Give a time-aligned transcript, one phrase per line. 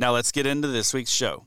[0.00, 1.44] Now let's get into this week's show.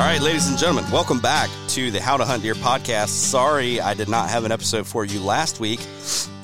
[0.00, 3.08] All right, ladies and gentlemen, welcome back to the How to Hunt Deer podcast.
[3.08, 5.80] Sorry I did not have an episode for you last week.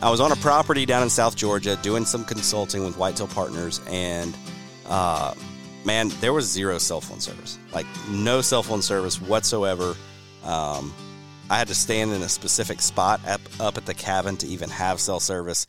[0.03, 3.81] I was on a property down in South Georgia doing some consulting with Whitetail Partners,
[3.89, 4.37] and
[4.87, 5.35] uh,
[5.85, 7.59] man, there was zero cell phone service.
[7.73, 9.97] Like, no cell phone service whatsoever.
[10.45, 10.95] Um,
[11.49, 14.69] I had to stand in a specific spot up, up at the cabin to even
[14.69, 15.67] have cell service.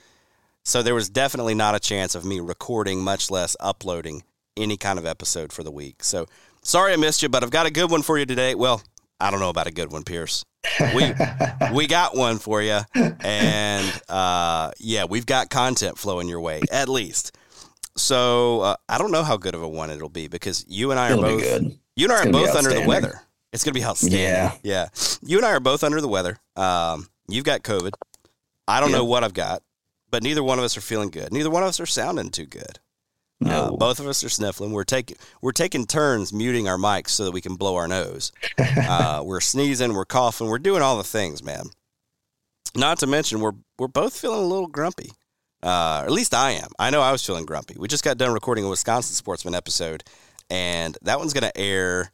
[0.64, 4.24] So there was definitely not a chance of me recording, much less uploading
[4.58, 6.04] any kind of episode for the week.
[6.04, 6.26] So
[6.64, 8.56] sorry I missed you, but I've got a good one for you today.
[8.56, 8.82] Well,
[9.20, 10.44] I don't know about a good one, Pierce.
[10.96, 11.14] We
[11.74, 16.90] we got one for you, and uh, yeah, we've got content flowing your way at
[16.90, 17.38] least.
[17.96, 21.00] So uh, I don't know how good of a one it'll be because you and
[21.00, 21.44] I It'll are both
[21.96, 23.22] you and I It's are both under the weather.
[23.53, 24.19] It's gonna be outstanding.
[24.19, 24.52] Yeah.
[24.63, 24.88] yeah.
[25.24, 26.38] You and I are both under the weather.
[26.56, 27.91] Um, you've got COVID.
[28.68, 29.63] I don't know what I've got,
[30.12, 31.31] but neither one of us are feeling good.
[31.31, 32.80] Neither one of us are sounding too good.
[33.44, 33.78] Uh, No.
[33.78, 34.72] both of us are sniffling.
[34.72, 38.31] We're taking we're taking turns muting our mics so that we can blow our nose.
[38.58, 41.68] uh, we're sneezing, we're coughing, we're doing all the things, man.
[42.75, 45.12] Not to mention we're we're both feeling a little grumpy.
[45.64, 46.69] Uh, at least I am.
[46.78, 47.75] I know I was feeling grumpy.
[47.79, 50.03] We just got done recording a Wisconsin Sportsman episode,
[50.50, 52.12] and that one's going to air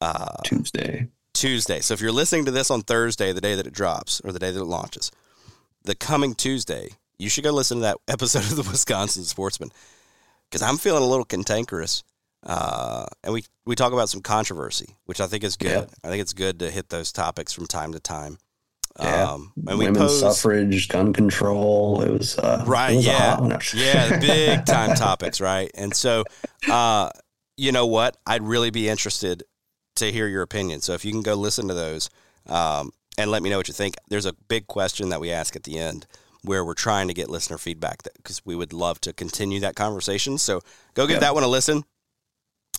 [0.00, 1.08] uh, Tuesday.
[1.34, 1.80] Tuesday.
[1.80, 4.38] So if you're listening to this on Thursday, the day that it drops or the
[4.38, 5.10] day that it launches,
[5.84, 6.88] the coming Tuesday,
[7.18, 9.70] you should go listen to that episode of the Wisconsin Sportsman
[10.50, 12.02] because I'm feeling a little cantankerous.
[12.42, 15.70] Uh, and we, we talk about some controversy, which I think is good.
[15.70, 15.90] Yep.
[16.02, 18.38] I think it's good to hit those topics from time to time.
[18.98, 19.32] Yeah.
[19.32, 22.02] Um, and we Women's pose, suffrage, gun control.
[22.02, 23.38] It was uh, Right, It was yeah.
[23.74, 25.70] yeah, big time topics, right?
[25.74, 26.24] And so,
[26.68, 27.10] uh,
[27.56, 28.16] you know what?
[28.26, 29.44] I'd really be interested
[30.00, 30.80] to hear your opinion.
[30.80, 32.10] So if you can go listen to those
[32.46, 33.94] um, and let me know what you think.
[34.08, 36.06] There's a big question that we ask at the end
[36.42, 40.38] where we're trying to get listener feedback because we would love to continue that conversation.
[40.38, 40.60] So
[40.94, 41.20] go give Yeah.
[41.20, 41.84] that one a listen.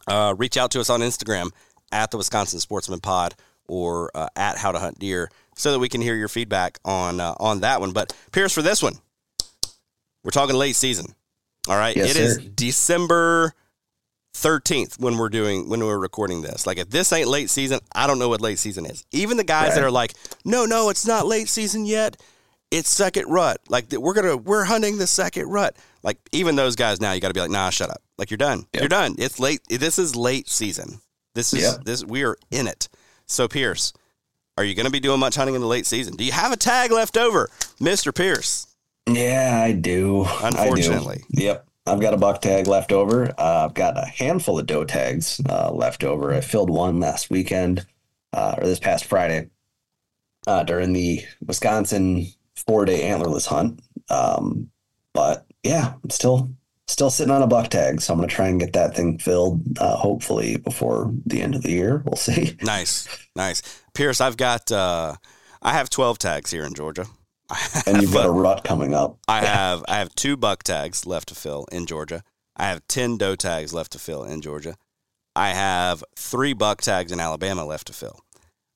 [0.07, 1.51] Uh, reach out to us on Instagram
[1.91, 3.35] at the Wisconsin Sportsman Pod
[3.67, 7.19] or uh, at How to Hunt Deer so that we can hear your feedback on
[7.19, 7.91] uh, on that one.
[7.91, 8.95] But Pierce, for this one,
[10.23, 11.13] we're talking late season.
[11.67, 12.41] All right, Yes, it is sir.
[12.55, 13.53] December
[14.41, 16.65] thirteenth when we're doing when we're recording this.
[16.65, 19.05] Like, if this ain't late season, I don't know what late season is.
[19.11, 22.17] Even the guys that are like, "No, no, it's not late season yet.
[22.71, 23.59] It's second rut.
[23.69, 25.75] Like we're gonna we're hunting the second rut.
[26.03, 28.01] Like even those guys now, you got to be like, nah, shut up.
[28.17, 28.65] Like you're done.
[28.73, 28.81] Yep.
[28.81, 29.15] You're done.
[29.19, 29.61] It's late.
[29.69, 31.01] This is late season.
[31.35, 31.83] This is Yep.
[31.83, 32.03] this.
[32.05, 32.87] We are in it.
[33.27, 33.93] So Pierce,
[34.57, 36.15] are you going to be doing much hunting in the late season?
[36.15, 37.49] Do you have a tag left over,
[37.79, 38.67] Mister Pierce?
[39.07, 40.23] Yeah, I do.
[40.23, 40.57] I do.
[40.57, 41.23] Unfortunately.
[41.29, 41.67] Yep.
[41.85, 43.29] I've got a buck tag left over.
[43.37, 46.33] Uh, I've got a handful of doe tags uh, left over.
[46.33, 47.85] I filled one last weekend,
[48.33, 49.49] uh, or this past Friday,
[50.45, 53.81] uh, during the Wisconsin four day antlerless hunt.
[54.09, 54.69] Um,
[55.13, 56.51] but yeah, I'm still
[56.87, 59.79] still sitting on a buck tag, so I'm gonna try and get that thing filled.
[59.79, 62.03] Uh, hopefully before the end of the year.
[62.05, 62.57] We'll see.
[62.61, 63.61] Nice, nice.
[63.93, 65.15] Pierce, I've got uh,
[65.61, 67.07] I have twelve tags here in Georgia.
[67.85, 69.17] And you've got a rut coming up.
[69.27, 72.23] I have I have two buck tags left to fill in Georgia.
[72.55, 74.75] I have ten doe tags left to fill in Georgia.
[75.35, 78.19] I have three buck tags in Alabama left to fill.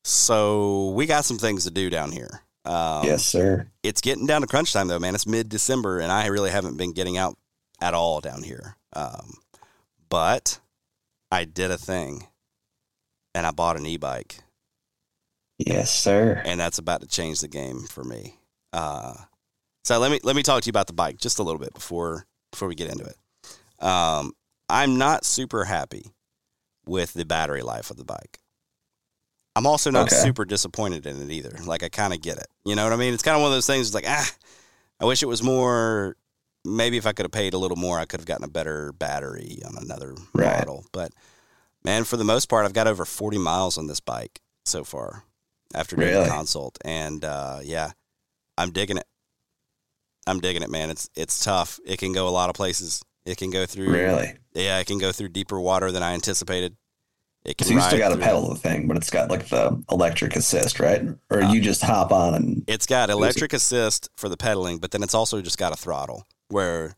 [0.04, 2.42] So we got some things to do down here.
[2.64, 3.68] Um, yes, sir.
[3.84, 5.14] it's getting down to crunch time though, man.
[5.16, 7.38] It's mid December, and I really haven't been getting out
[7.82, 8.76] at all down here.
[8.94, 9.34] Um,
[10.10, 10.60] but
[11.32, 12.26] I did a thing,
[13.36, 14.40] and I bought an e-bike,
[15.60, 16.42] Yes, sir.
[16.46, 18.40] and that's about to change the game for me.
[18.76, 19.14] Uh,
[19.84, 21.74] so let me let me talk to you about the bike just a little bit
[21.74, 23.16] before before we get into it.
[23.84, 24.34] Um,
[24.70, 26.12] I'm not super happy
[26.86, 28.40] with the battery life of the bike.
[29.56, 30.16] I'm also not Okay.
[30.16, 31.58] super disappointed in it either.
[31.66, 32.48] Like I kind of get it.
[32.66, 33.14] You know what I mean?
[33.14, 33.88] It's kind of one of those things.
[33.88, 34.30] It's like ah,
[35.00, 36.18] I wish it was more.
[36.66, 38.92] Maybe if I could have paid a little more, I could have gotten a better
[38.92, 40.58] battery on another Right.
[40.58, 40.84] model.
[40.92, 41.12] But
[41.84, 45.24] man, for the most part, I've got over 40 miles on this bike so far
[45.76, 46.24] after doing Really?
[46.26, 47.92] the consult, and uh, yeah,
[48.58, 49.06] I'm digging it.
[50.28, 50.90] I'm digging it, man.
[50.90, 51.80] It's it's tough.
[51.86, 53.02] It can go a lot of places.
[53.26, 53.90] It can go through.
[53.90, 54.34] Really?
[54.54, 56.76] Yeah, it can go through deeper water than I anticipated.
[57.44, 59.84] It can So you still got to pedal the thing, but it's got like the
[59.92, 61.04] electric assist, right?
[61.30, 64.90] Or Uh, you just hop on and It's got electric assist for the pedaling, but
[64.90, 66.96] then it's also just got a throttle where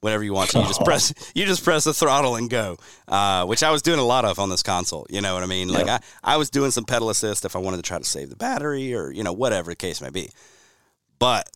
[0.00, 0.84] whenever you want to, you just Oh.
[0.84, 2.78] press you just press the throttle and go.
[3.06, 5.06] Uh, which I was doing a lot of on this console.
[5.10, 5.68] You know what I mean?
[5.68, 8.30] Like I, I was doing some pedal assist if I wanted to try to save
[8.30, 10.30] the battery or you know whatever the case may be.
[11.20, 11.48] But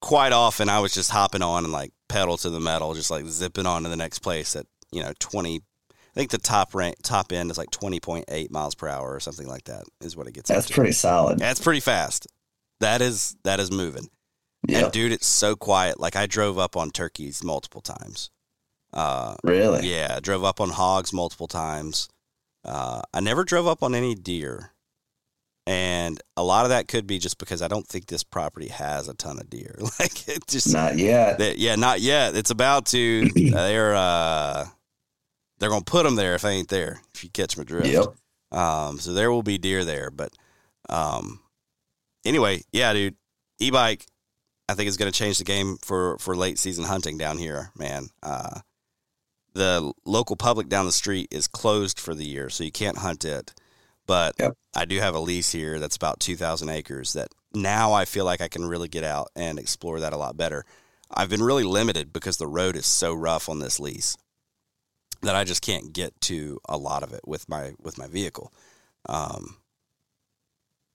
[0.00, 3.26] quite often I was just hopping on and like pedal to the metal, just like
[3.26, 5.60] zipping on to the next place at you know twenty.
[5.90, 9.12] I think the top rank top end is like twenty point eight miles per hour
[9.12, 10.48] or something like that is what it gets.
[10.48, 11.38] that's pretty solid.
[11.38, 12.26] That's pretty fast.
[12.80, 14.08] That is that is moving.
[14.68, 15.98] And dude, it's so quiet.
[15.98, 18.30] Like I drove up on turkeys multiple times.
[18.92, 19.88] Uh, Really?
[19.90, 22.08] yeah, I drove up on hogs multiple times.
[22.64, 24.70] Uh, I never drove up on any deer,
[25.66, 29.08] and a lot of that could be just because I don't think this property has
[29.08, 29.76] a ton of deer.
[30.00, 31.38] Like it just, Not yet.
[31.38, 32.34] that- yeah, not yet.
[32.36, 33.28] It's about to.
[33.34, 34.66] they're uh,
[35.58, 37.00] they're gonna put them there if they ain't there.
[37.14, 37.86] If you catch my drift.
[37.86, 38.06] Yep.
[38.58, 40.32] Um, so there will be deer there, but
[40.90, 41.40] um,
[42.24, 43.14] anyway, yeah, dude,
[43.60, 44.04] e-bike,
[44.68, 47.70] I think is going to change the game for for late season hunting down here,
[47.78, 48.08] man.
[48.22, 48.60] Uh,
[49.54, 53.24] the local public down the street is closed for the year, so you can't hunt
[53.24, 53.54] it.
[54.06, 54.52] But Yep.
[54.74, 57.12] I do have a lease here that's about two thousand acres.
[57.12, 60.36] That now I feel like I can really get out and explore that a lot
[60.36, 60.64] better.
[61.14, 64.16] I've been really limited because the road is so rough on this lease
[65.20, 68.52] that I just can't get to a lot of it with my with my vehicle.
[69.08, 69.56] Um,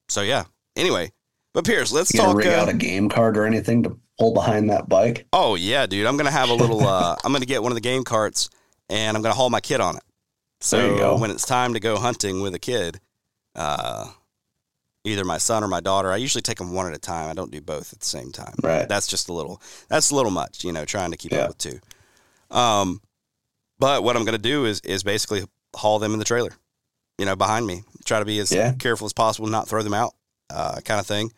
[0.10, 0.46] so yeah.
[0.76, 1.12] Anyway,
[1.54, 2.36] but Pierce, let's You talk.
[2.38, 5.28] rig uh, out a game card or anything to pull behind that bike?
[5.34, 6.82] oh yeah, dude, I'm gonna have a little.
[6.88, 8.50] Uh, I'm gonna get one of the game carts
[8.90, 10.04] and I'm gonna haul my kid on it.
[10.60, 11.18] So There you go.
[11.18, 13.00] when it's time to go hunting with a kid,
[13.56, 14.08] uh,
[15.04, 17.30] either my son or my daughter, I usually take them one at a time.
[17.30, 18.56] I don't do both at the same time.
[18.64, 18.88] Right.
[18.90, 19.62] That's just a little.
[19.88, 21.44] That's a little much, you know, trying to keep Yeah.
[21.44, 21.80] up with two.
[22.50, 23.02] Um,
[23.80, 25.46] but what I'm gonna do is is basically
[25.76, 26.52] haul them in the trailer,
[27.20, 27.84] you know, behind me.
[28.06, 28.74] Try to be as Yeah.
[28.74, 30.16] careful as possible, not throw them out,
[30.50, 31.32] uh, kind of thing.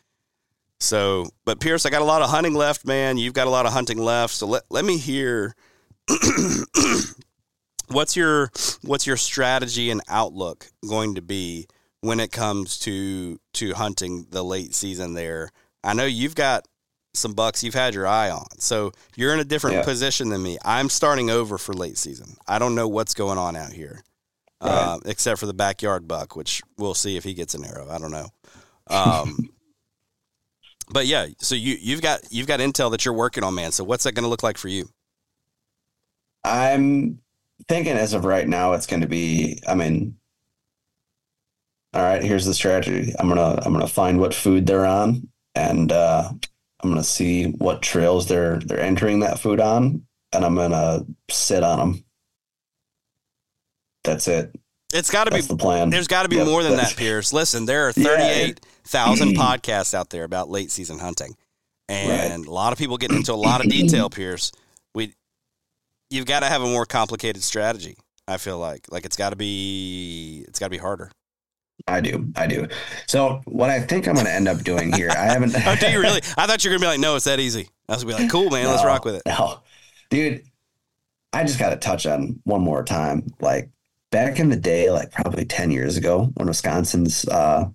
[0.79, 3.17] So, but Pierce, I got a lot of hunting left, man.
[3.17, 4.33] You've got a lot of hunting left.
[4.33, 5.55] So let let me hear.
[7.91, 8.51] what's your
[8.83, 11.67] what's your strategy and outlook going to be
[12.01, 15.51] when it comes to to hunting the late season there?
[15.83, 16.67] I know you've got
[17.13, 18.45] some bucks you've had your eye on.
[18.59, 19.83] So you're in a different Yeah.
[19.83, 20.57] position than me.
[20.63, 22.35] I'm starting over for late season.
[22.47, 24.03] I don't know what's going on out here.
[24.61, 27.87] Uh, except for the backyard buck, which we'll see if he gets an arrow.
[27.89, 28.27] I don't know.
[28.87, 29.49] Um,
[30.91, 33.71] but yeah, so you you've got you've got intel that you're working on, man.
[33.71, 34.89] So what's that going to look like for you?
[36.43, 37.21] I'm
[37.67, 39.59] thinking as of right now, it's going to be.
[39.67, 40.15] I mean,
[41.93, 42.23] all right.
[42.23, 43.13] Here's the strategy.
[43.17, 46.29] I'm gonna I'm gonna find what food they're on, and uh,
[46.81, 51.63] I'm gonna see what trails they're they're entering that food on, and I'm gonna sit
[51.63, 52.05] on them.
[54.03, 54.55] That's it.
[54.93, 55.89] It's got to be the plan.
[55.91, 57.31] There's got to be Yep, more than that, Pierce.
[57.31, 61.35] Listen, there are Yeah, 38,000 podcasts out there about late season hunting.
[61.87, 64.51] And a lot of people get into a lot of detail, Pierce.
[66.09, 67.97] You've got to have a more complicated strategy.
[68.27, 71.11] I feel like like it's got to be it's got to be harder.
[71.87, 72.31] I do.
[72.35, 72.67] I do.
[73.07, 75.55] So what I think I'm gonna end up doing here, I haven't.
[75.65, 76.21] Oh, do you really?
[76.37, 78.17] I thought you were going to be like, "No, it's that easy." I was gonna
[78.17, 79.23] be like, cool, man, let's rock with it.
[79.25, 79.61] No,
[80.09, 80.43] dude,
[81.33, 83.27] I just got to touch on one more time.
[83.39, 83.69] Like
[84.11, 87.69] back in the day, like probably 10 years ago, when Wisconsin's uh,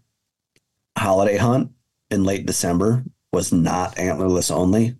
[0.96, 1.72] holiday hunt
[2.10, 4.96] in late December was not antlerless only.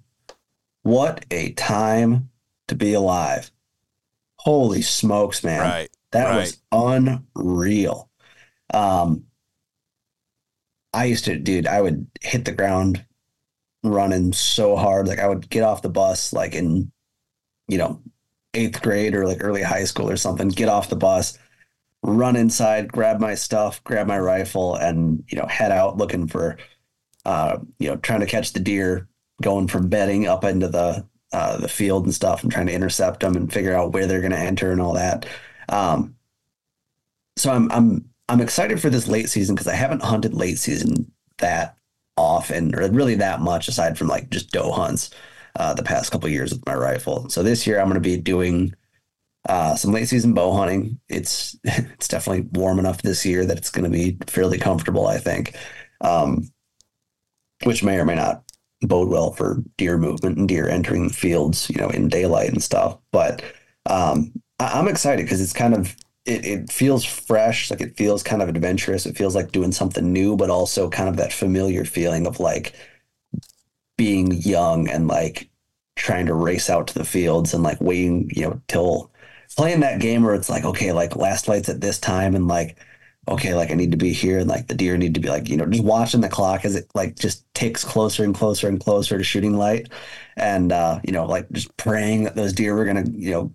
[0.83, 2.31] What a time
[2.69, 3.51] to be alive.
[4.37, 5.61] Holy smokes, man.
[5.61, 5.91] Right.
[6.13, 8.11] That was unreal.
[8.73, 9.25] Um,
[10.93, 13.05] I used to, dude, I would hit the ground
[13.83, 15.09] running so hard.
[15.09, 16.93] Like I would get off the bus, like in,
[17.69, 18.01] you know,
[18.55, 21.37] eighth grade or like early high school or something, get off the bus,
[22.03, 26.59] run inside, grab my stuff, grab my rifle, and, you know, head out looking for,
[27.25, 29.09] uh, you know, trying to catch the deer,
[29.43, 31.05] going from bedding up into the,
[31.35, 34.21] uh, the field and stuff and trying to intercept them and figure out where they're
[34.21, 35.27] going to enter and all that.
[35.69, 36.15] Um,
[37.37, 41.11] so I'm I'm I'm excited for this late season because I haven't hunted late season
[41.39, 41.77] that
[42.17, 45.11] often or really that much aside from like just doe hunts
[45.57, 47.29] uh, the past couple years with my rifle.
[47.29, 48.73] So this year I'm going to be doing
[49.49, 51.01] uh, some late season bow hunting.
[51.09, 55.19] It's it's definitely warm enough this year that it's going to be fairly comfortable, I
[55.19, 55.57] think,
[56.01, 56.49] um,
[57.65, 58.45] which may or may not
[58.89, 62.63] bode well for deer movement and deer entering the fields, you know, in daylight and
[62.63, 62.99] stuff.
[63.13, 63.43] But
[63.87, 68.23] um, I- I'm excited because it's kind of it, it feels fresh, like it feels
[68.23, 69.07] kind of adventurous.
[69.07, 72.75] It feels like doing something new, but also kind of that familiar feeling of like
[73.97, 75.49] being young and like
[75.97, 79.13] trying to race out to the fields and like waiting, you know, till
[79.57, 82.79] playing that game where it's like, okay, like last light's at this time and like,
[83.29, 85.49] okay, like I need to be here and like the deer need to be like,
[85.49, 88.81] you know, just watching the clock as it like just ticks closer and closer and
[88.81, 89.89] closer to shooting light.
[90.37, 93.55] And uh, you know, like just praying that those deer were gonna, you know,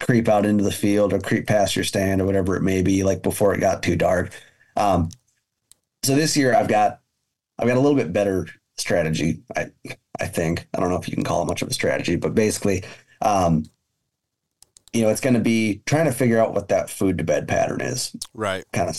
[0.00, 3.04] creep out into the field or creep past your stand or whatever it may be,
[3.04, 4.32] like before it got too dark.
[4.76, 5.10] Um,
[6.02, 7.00] so this year I've got
[7.58, 9.42] I've got a little bit better strategy.
[9.56, 9.70] I
[10.20, 12.34] I think I don't know if you can call it much of a strategy, but
[12.34, 12.84] basically,
[13.22, 13.64] um,
[14.94, 17.48] you know, it's going to be trying to figure out what that food to bed
[17.48, 18.64] pattern is, Right.
[18.72, 18.96] kind of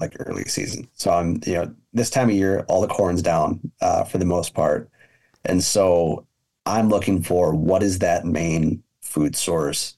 [0.00, 0.88] like early season.
[0.94, 4.24] So I'm you know this time of year all the corn's down uh, for the
[4.26, 4.90] most part,
[5.44, 6.26] and so
[6.66, 9.96] I'm looking for what is that main food source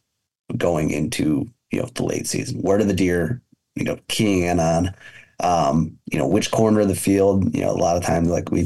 [0.57, 2.61] going into you know the late season.
[2.63, 3.43] Where do the deer
[3.75, 4.95] you know keying in on?
[5.41, 7.55] Um, you know which corner of the field.
[7.55, 8.63] You know a lot of times like we,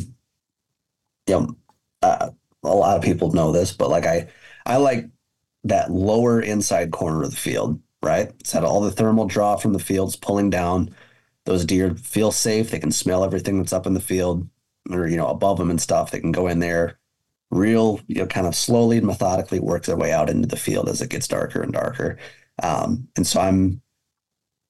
[1.26, 1.56] you know,
[2.02, 2.30] uh,
[2.62, 4.28] a lot of people know this, but like I
[4.66, 5.08] I like
[5.64, 7.80] that lower inside corner of the field.
[8.02, 10.94] Right, it's had all the thermal draw from the fields pulling down.
[11.46, 12.70] Those deer feel safe.
[12.70, 14.48] They can smell everything that's up in the field
[14.90, 16.10] or you know above them and stuff.
[16.10, 16.98] They can go in there
[17.54, 20.88] real, you know, kind of slowly and methodically work their way out into the field
[20.88, 22.18] as it gets darker and darker.
[22.62, 23.80] Um, and so I'm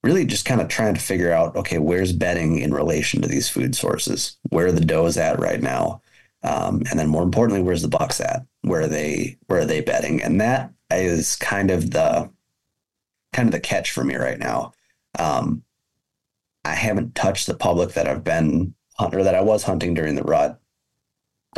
[0.02, 3.48] really just kind of trying to figure out, okay, where's bedding in relation to these
[3.48, 4.36] food sources?
[4.50, 6.02] Where are the does at right now?
[6.42, 8.44] Um, and then more importantly, where's the bucks at?
[8.60, 10.22] Where are they, where are they bedding?
[10.22, 12.30] And that is kind of the,
[13.32, 14.72] kind of the catch for me right now.
[15.18, 15.62] Um,
[16.64, 20.22] I haven't touched the public that I've been or that I was hunting during the
[20.22, 20.60] rut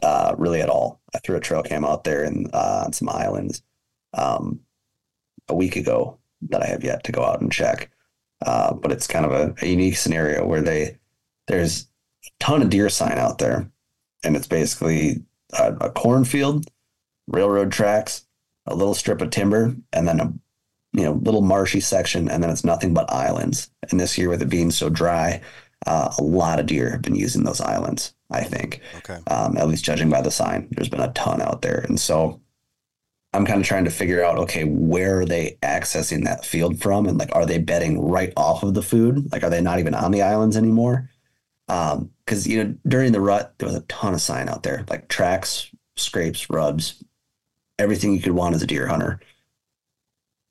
[0.02, 1.00] uh, really at all.
[1.14, 3.62] I threw a trail cam out there and uh, on some islands
[4.14, 4.60] um,
[5.48, 6.18] a week ago
[6.50, 7.90] that I have yet to go out and check.
[8.44, 10.98] Uh, but it's kind of a, a unique scenario where they
[11.46, 11.86] there's
[12.26, 13.70] a ton of deer sign out there,
[14.22, 15.22] and it's basically
[15.58, 16.66] a, a cornfield,
[17.28, 18.25] railroad tracks,
[18.66, 20.32] a little strip of timber, and then a
[20.92, 23.70] you know little marshy section, and then it's nothing but islands.
[23.90, 25.40] And this year, with it being so dry,
[25.86, 28.14] uh, a lot of deer have been using those islands.
[28.30, 29.18] I think Okay.
[29.28, 30.66] um, at least judging by the sign.
[30.72, 31.84] There's been a ton out there.
[31.88, 32.40] And so
[33.32, 37.06] I'm kind of trying to figure out, okay, where are they accessing that field from?
[37.06, 39.30] And like, are they betting right off of the food?
[39.30, 41.08] Like, are they not even on the islands anymore?
[41.68, 44.84] Um, cause you know, during the rut, there was a ton of sign out there,
[44.88, 47.04] like tracks, scrapes, rubs,
[47.78, 49.20] everything you could want as a deer hunter.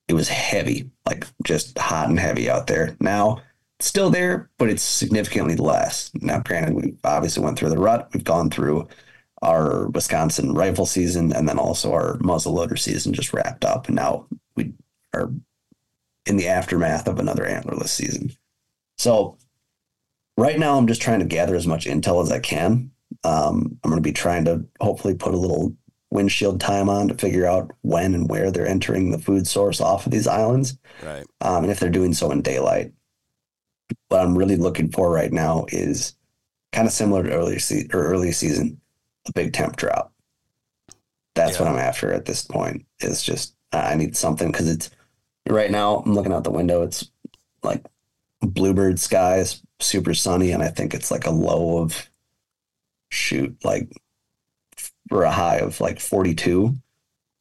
[0.08, 2.96] It was heavy, like just hot and heavy out there.
[3.00, 3.42] Now
[3.80, 6.12] still there, but it's significantly less.
[6.16, 8.10] Now, granted, we obviously went through the rut.
[8.14, 8.88] We've gone through
[9.42, 13.88] our Wisconsin rifle season and then also our muzzleloader season just wrapped up.
[13.88, 14.74] And now we
[15.14, 15.32] are
[16.26, 18.32] in the aftermath of another antlerless season.
[18.98, 19.38] So
[20.38, 22.92] right now, I'm just trying to gather as much intel as I can.
[23.24, 25.76] Um, I'm going to be trying to hopefully put a little
[26.16, 30.06] windshield time on to figure out when and where they're entering the food source off
[30.06, 31.26] of these islands Right.
[31.42, 32.92] um, and if they're doing so in daylight.
[34.08, 36.16] What I'm really looking for right now is
[36.72, 38.82] kind of similar to earlier se- or early season,
[39.28, 40.12] a big temp drop.
[41.36, 42.86] That's what I'm after at this point.
[43.02, 44.90] Is just I need something because it's
[45.48, 45.98] right now.
[45.98, 46.82] I'm looking out the window.
[46.82, 47.12] It's
[47.62, 47.86] like
[48.42, 52.10] bluebird skies, super sunny, and I think it's like a low of
[53.12, 53.92] shoot like
[55.10, 56.76] for a high of like 42.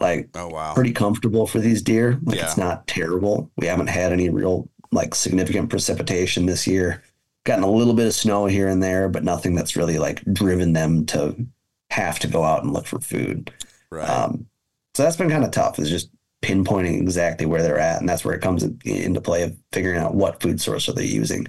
[0.00, 0.74] Like Oh wow.
[0.74, 2.18] pretty comfortable for these deer.
[2.24, 2.44] Like Yeah.
[2.46, 3.50] it's not terrible.
[3.56, 7.02] We haven't had any real like significant precipitation this year.
[7.44, 10.72] Gotten a little bit of snow here and there, but nothing that's really like driven
[10.72, 11.36] them to
[11.90, 13.52] have to go out and look for food.
[13.90, 14.08] right.
[14.08, 14.46] Um,
[14.94, 15.78] so that's been kind of tough.
[15.78, 16.10] Is just
[16.42, 19.98] pinpointing exactly where they're at, and that's where it comes in- into play of figuring
[19.98, 21.46] out what food source are they using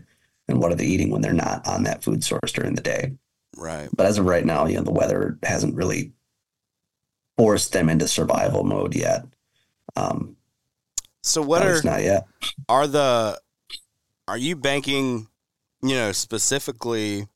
[0.48, 3.12] and what are they eating when they're not on that food source during the day.
[3.58, 3.90] Right.
[3.96, 6.12] But as of right now, you know, the weather hasn't really
[7.38, 9.26] forced them into survival mode yet.
[9.96, 10.36] Um,
[11.22, 12.28] So what are not yet.
[12.70, 13.40] are the
[14.28, 15.28] are you banking
[15.82, 17.28] you know specifically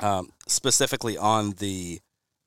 [0.00, 2.00] um, specifically on the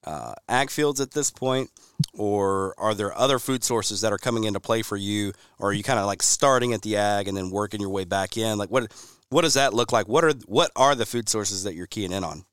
[0.06, 1.70] uh, ag fields at this point
[2.14, 5.74] or are there other food sources that are coming into play for you or are
[5.74, 8.58] you kind of like starting at the ag and then working your way back in
[8.58, 8.92] like what
[9.30, 12.12] what does that look like what are what are the food sources that you're keying
[12.12, 12.46] in on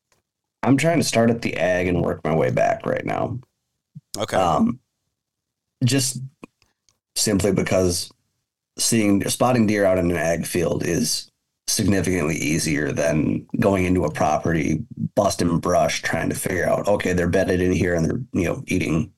[0.67, 3.39] I'm trying to start at the ag and work my way back right now.
[4.19, 4.81] okay Um,
[5.85, 6.21] just
[7.15, 8.11] simply because
[8.77, 11.31] seeing spotting deer out in an ag field is
[11.69, 17.29] significantly easier than going into a property, busting brush, trying to figure out, okay, they're
[17.29, 19.13] bedded in here and they're, you know, eating,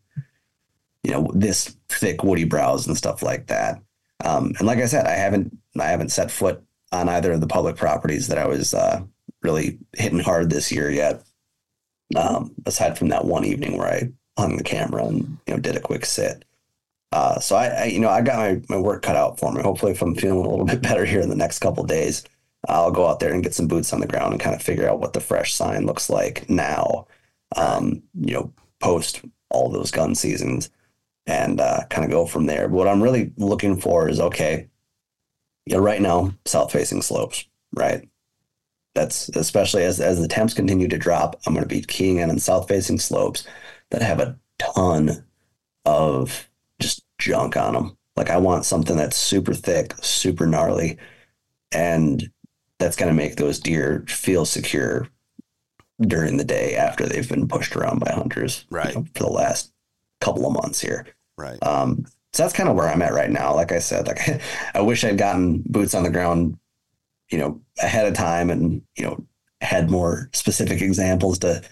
[1.02, 3.80] you know, this thick woody browse and stuff like that.
[4.24, 6.62] Um, and like I said, I haven't, I haven't set foot
[6.92, 9.02] on either of the public properties that I was uh,
[9.42, 11.22] really hitting hard this year yet.
[12.16, 15.76] Um, aside from that one evening where I hung the camera and you know did
[15.76, 16.44] a quick sit.
[17.12, 19.62] Uh, so I, I, you know, I got my, my work cut out for me.
[19.62, 22.24] Hopefully, if I'm feeling a little bit better here in the next couple days,
[22.68, 24.88] I'll go out there and get some boots on the ground and kind of figure
[24.88, 27.06] out what the fresh sign looks like now.
[27.56, 30.70] Um, you know, post all those gun seasons,
[31.26, 32.68] and uh, kind of go from there.
[32.68, 34.68] But what I'm really looking for is okay.
[35.66, 38.06] You know, right now, south facing slopes, right?
[38.94, 41.40] That's especially as as the temps continue to drop.
[41.46, 43.46] I'm going to be keying in on south facing slopes
[43.90, 45.24] that have a ton
[45.84, 46.48] of
[46.80, 47.96] just junk on them.
[48.16, 50.98] Like I want something that's super thick, super gnarly,
[51.72, 52.28] and
[52.78, 55.08] that's going to make those deer feel secure
[56.00, 58.94] during the day after they've been pushed around by hunters you Right.
[58.94, 59.72] know, for the last
[60.20, 61.06] couple of months here.
[61.36, 63.54] right Um, so that's kind of where I'm at right now.
[63.54, 64.20] Like I said, like
[64.74, 66.58] I wish I'd gotten boots on the ground,
[67.30, 69.24] you know, ahead of time and you know
[69.60, 71.62] had more specific examples to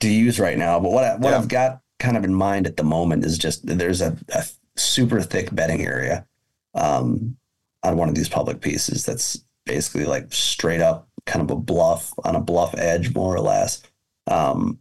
[0.00, 0.80] to use right now.
[0.80, 1.38] But what I, what Yeah.
[1.38, 4.44] I've got kind of in mind at the moment is just there's a, a
[4.76, 6.26] super thick bedding area
[6.74, 7.36] um,
[7.82, 12.12] on one of these public pieces that's basically like straight up kind of a bluff
[12.24, 13.82] on a bluff edge more or less.
[14.26, 14.80] Um,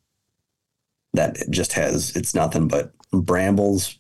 [1.14, 3.98] that it just has it's nothing but brambles,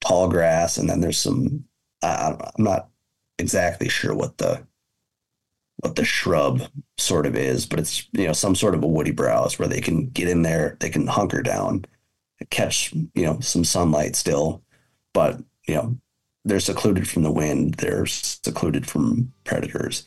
[0.00, 1.64] tall grass, and then there's some.
[2.02, 2.88] I, I'm not
[3.38, 4.66] exactly sure what the
[5.80, 6.62] what the shrub
[6.98, 9.80] sort of is, but it's you know some sort of a woody browse where they
[9.80, 11.84] can get in there, they can hunker down,
[12.50, 14.62] catch you know some sunlight still,
[15.14, 15.96] but you know
[16.44, 20.04] they're secluded from the wind, they're secluded from predators,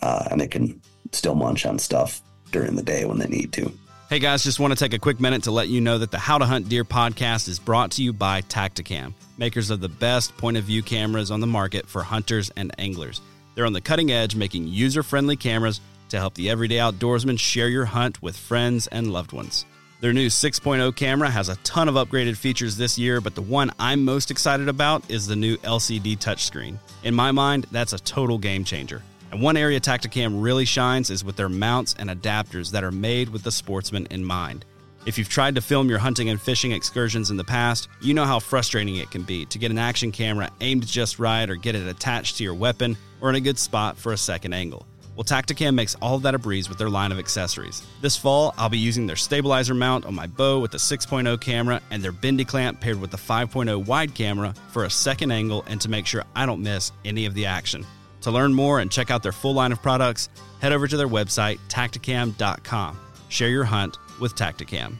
[0.00, 0.80] uh, and they can
[1.12, 3.72] still munch on stuff during the day when they need to.
[4.08, 6.18] Hey guys, just want to take a quick minute to let you know that the
[6.18, 10.36] How to Hunt Deer podcast is brought to you by Tactacam, makers of the best
[10.36, 13.20] point of view cameras on the market for hunters and anglers.
[13.56, 17.68] They're on the cutting edge, making user friendly cameras to help the everyday outdoorsman share
[17.68, 19.64] your hunt with friends and loved ones.
[20.02, 23.72] Their new 6.0 camera has a ton of upgraded features this year, but the one
[23.78, 26.78] I'm most excited about is the new LCD touchscreen.
[27.02, 29.02] In my mind, that's a total game changer.
[29.32, 33.30] And one area Tactacam really shines is with their mounts and adapters that are made
[33.30, 34.66] with the sportsman in mind.
[35.06, 38.24] If you've tried to film your hunting and fishing excursions in the past, you know
[38.24, 41.76] how frustrating it can be to get an action camera aimed just right or get
[41.76, 44.84] it attached to your weapon or in a good spot for a second angle.
[45.14, 47.86] Well, Tactacam makes all of that a breeze with their line of accessories.
[48.02, 51.80] This fall, I'll be using their stabilizer mount on my bow with the 6.0 camera
[51.92, 55.80] and their bendy clamp paired with the 5.0 wide camera for a second angle and
[55.82, 57.86] to make sure I don't miss any of the action.
[58.22, 61.06] To learn more and check out their full line of products, head over to their
[61.06, 62.98] website, tactacam.com.
[63.28, 64.96] Share your hunt with Tactacam.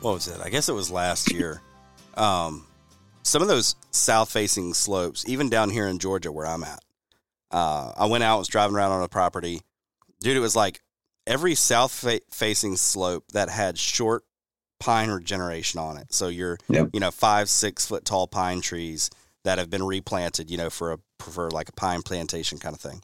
[0.00, 0.40] what was it?
[0.42, 1.60] I guess it was last year.
[2.16, 2.66] Um,
[3.22, 6.82] some of those south facing slopes, even down here in Georgia where I'm at,
[7.50, 9.62] uh, I went out, was driving around on a property.
[10.20, 10.80] Dude, it was like
[11.26, 14.24] every south fa- facing slope that had short
[14.80, 16.12] pine regeneration on it.
[16.12, 16.90] So you're, Yep.
[16.92, 19.08] you know, five, six foot tall pine trees
[19.44, 22.80] that have been replanted, you know, for a, for like a pine plantation kind of
[22.80, 23.02] thing.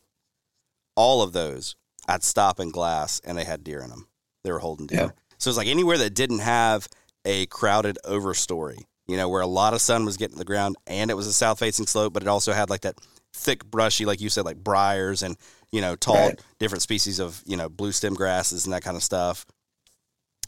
[0.96, 1.76] All of those,
[2.08, 4.08] I'd stop and glass and they had deer in them.
[4.44, 4.98] They were holding deer.
[5.00, 5.16] Yep.
[5.38, 6.88] So it's like anywhere that didn't have
[7.24, 10.76] a crowded overstory, you know, where a lot of sun was getting to the ground
[10.86, 12.96] and it was a south facing slope, but it also had like that
[13.34, 15.36] thick, brushy, like you said, like briars and,
[15.72, 16.40] you know, tall, Right.
[16.58, 19.46] different species of, you know, blue stem grasses and that kind of stuff.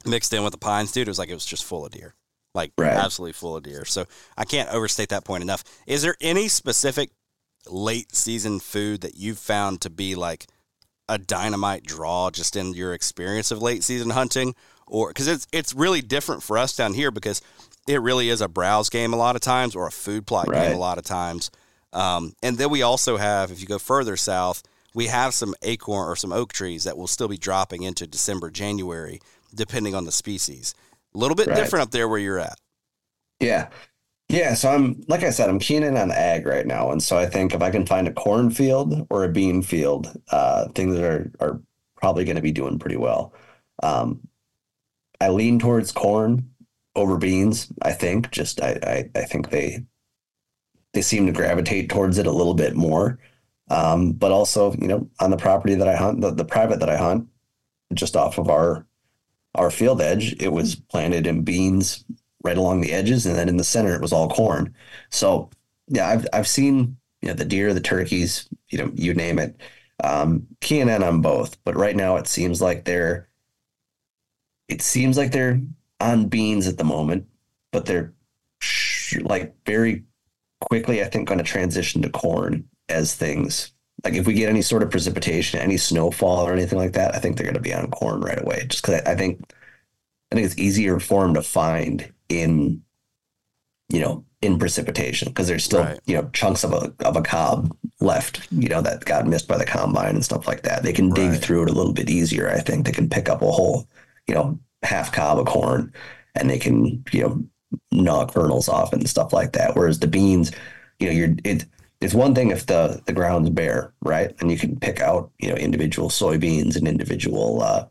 [0.05, 2.15] mixed in with the pines, dude, it was like it was just full of deer,
[2.55, 2.93] like Right.
[2.93, 3.85] absolutely full of deer.
[3.85, 4.05] So
[4.37, 5.63] I can't overstate that point enough.
[5.87, 7.11] Is there any specific
[7.69, 10.47] late season food that you've found to be like
[11.09, 14.55] a dynamite draw just in your experience of late season hunting,
[14.87, 17.43] or because it's it's really different for us down here because
[17.89, 20.75] it really is a browse game a lot of times or a food plot game
[20.75, 21.51] a lot of times.
[21.93, 24.63] Um, and then we also have, if you go further south,
[24.95, 28.51] we have some acorn or some oak trees that will still be dropping into December,
[28.51, 29.21] January,
[29.55, 30.75] depending on the species.
[31.15, 31.57] A little bit Right.
[31.57, 32.59] different up there where you're at.
[33.41, 33.69] Yeah.
[34.33, 34.55] Yeah.
[34.55, 36.91] So I'm, like I said, I'm keen in on ag right now.
[36.91, 40.69] And so I think if I can find a cornfield or a bean field, uh,
[40.69, 41.61] things are, are
[41.97, 43.35] probably going to be doing pretty well.
[43.83, 44.27] Um,
[45.21, 46.49] I lean towards corn
[46.97, 48.31] over beans, I think.
[48.31, 49.85] Just, I, I, I think they,
[50.95, 53.19] they seem to gravitate towards it a little bit more.
[53.69, 56.89] Um, but also, you know, on the property that I hunt, the, the private that
[56.89, 57.29] I hunt,
[57.93, 58.87] just off of our,
[59.55, 62.03] our field edge, it was planted in beans
[62.43, 64.75] right along the edges, and then in the center it was all corn.
[65.11, 65.51] So
[65.89, 69.61] yeah, I've I've seen you know the deer, the turkeys, you know, you name it.
[70.05, 70.49] Um,
[70.81, 73.29] on both, but right now it seems like they're
[74.69, 75.61] it seems like they're
[76.01, 77.27] on beans at the moment,
[77.73, 78.13] but they're
[79.21, 80.05] like very
[80.61, 83.73] quickly, I think, going to transition to corn as things
[84.05, 87.19] like if we get any sort of precipitation, any snowfall or anything like that, I
[87.19, 88.67] think they're going to be on corn right away.
[88.69, 89.41] Just because I think
[90.31, 92.83] I think it's easier for them to find in,
[93.89, 96.01] you know, in precipitation because there's still Right.
[96.07, 99.57] you know chunks of a of a cob left, you know, that got missed by
[99.59, 100.83] the combine and stuff like that.
[100.83, 101.41] They can dig Right.
[101.41, 102.49] through it a little bit easier.
[102.51, 103.87] I think they can pick up a whole,
[104.27, 105.93] you know, half cob of corn,
[106.35, 107.45] and they can you know
[107.93, 109.77] gnaw kernels off and stuff like that.
[109.77, 110.51] Whereas the beans,
[110.99, 111.65] you know, you're it.
[112.01, 115.49] It's one thing if the the ground's bare, right, and you can pick out you
[115.49, 117.87] know individual soybeans and individual uh,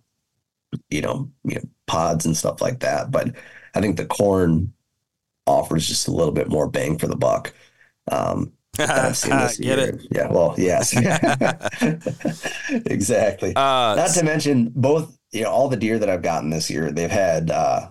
[0.89, 3.09] you know you know pods and stuff like that.
[3.11, 3.33] But
[3.73, 4.73] I think the corn
[5.47, 7.53] offers just a little bit more bang for the buck.
[8.11, 9.89] Um, I've seen this Get year.
[9.89, 10.07] it?
[10.11, 10.27] Yeah.
[10.31, 10.93] Well, yes.
[12.69, 13.55] exactly.
[13.55, 16.91] Uh, Not to mention both, you know, all the deer that I've gotten this year,
[16.91, 17.89] they've had, uh,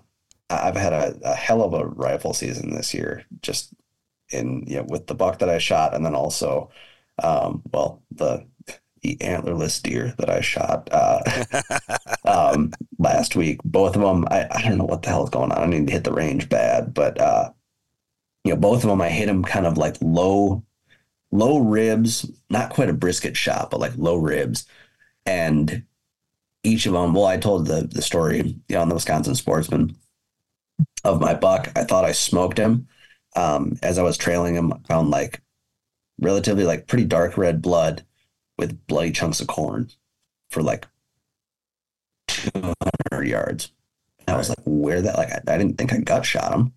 [0.49, 3.73] I've had a, a hell of a rifle season this year, just
[4.31, 5.95] in, you know, with the buck that I shot.
[5.95, 6.71] And then also,
[7.23, 8.47] um, well, the,
[9.03, 11.21] the antlerless deer that I shot, uh,
[12.25, 15.53] um, last week, both of them, I, I don't know what the hell is going
[15.53, 15.63] on.
[15.63, 17.51] I need to hit the range bad, but, uh,
[18.45, 20.65] you know, both of them, I hit them kind of like low,
[21.33, 24.67] low ribs, not quite a brisket shot, but like low ribs.
[25.27, 25.85] And
[26.63, 29.97] each of them, well, I told the, the story you know, on the Wisconsin Sportsman
[31.05, 31.71] of my buck.
[31.77, 32.89] I thought I smoked him.
[33.37, 35.41] Um, as I was trailing him, I found like
[36.21, 38.05] relatively like pretty dark red blood
[38.61, 39.91] with bloody chunks of corn
[40.51, 40.87] for like
[42.29, 43.73] 200 yards.
[44.21, 46.75] And I was like, where that, like, I, I didn't think I gut shot him.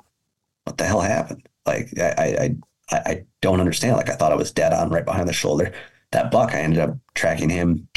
[0.63, 1.47] What the hell happened?
[1.65, 2.55] Like, I, I,
[2.89, 3.97] I, I don't understand.
[3.97, 5.73] Like, I thought I was dead on right behind the shoulder.
[6.13, 7.89] That buck, I ended up tracking him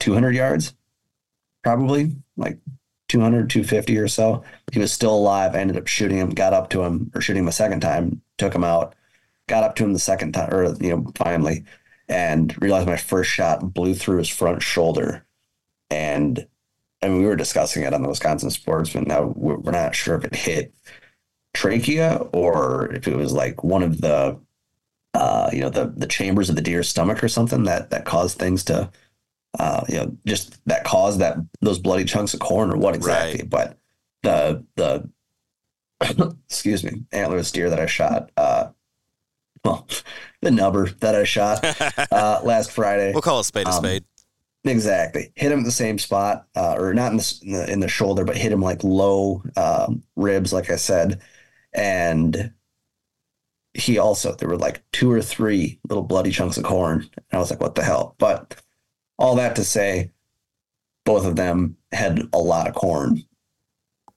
[0.00, 0.74] 200 yards,
[1.62, 2.58] probably like
[3.08, 4.44] 200, 250 or so.
[4.72, 5.54] He was still alive.
[5.54, 8.20] I ended up shooting him, got up to him, or shooting him a second time,
[8.36, 8.94] took him out,
[9.48, 11.64] got up to him the second time, or, you know, finally,
[12.10, 15.24] and realized my first shot blew through his front shoulder.
[15.90, 16.46] And
[17.02, 19.04] I mean, we were discussing it on the Wisconsin Sportsman.
[19.04, 20.74] Now we're not sure if it hit
[21.54, 24.38] trachea or if it was like one of the,
[25.14, 28.38] uh, you know, the the chambers of the deer's stomach or something that that caused
[28.38, 28.90] things to,
[29.58, 33.46] uh, you know, just that caused that those bloody chunks of corn or what exactly.
[33.46, 33.78] But
[34.24, 35.08] the the
[36.48, 38.70] excuse me, antlerless deer that I shot, uh,
[39.64, 39.86] well,
[40.42, 41.64] the number that I shot
[42.12, 43.12] uh, last Friday.
[43.12, 44.04] we'll call a spade a Um, spade.
[44.64, 45.32] Exactly.
[45.36, 47.88] Hit him at the same spot, uh, or not in the, in the in the
[47.88, 51.20] shoulder, but hit him like low um, ribs, like I said,
[51.72, 52.52] and
[53.72, 57.38] he also there were like two or three little bloody chunks of corn, and I
[57.38, 58.60] was like, "What the hell?" But
[59.18, 60.10] all that to say,
[61.06, 63.24] both of them had a lot of corn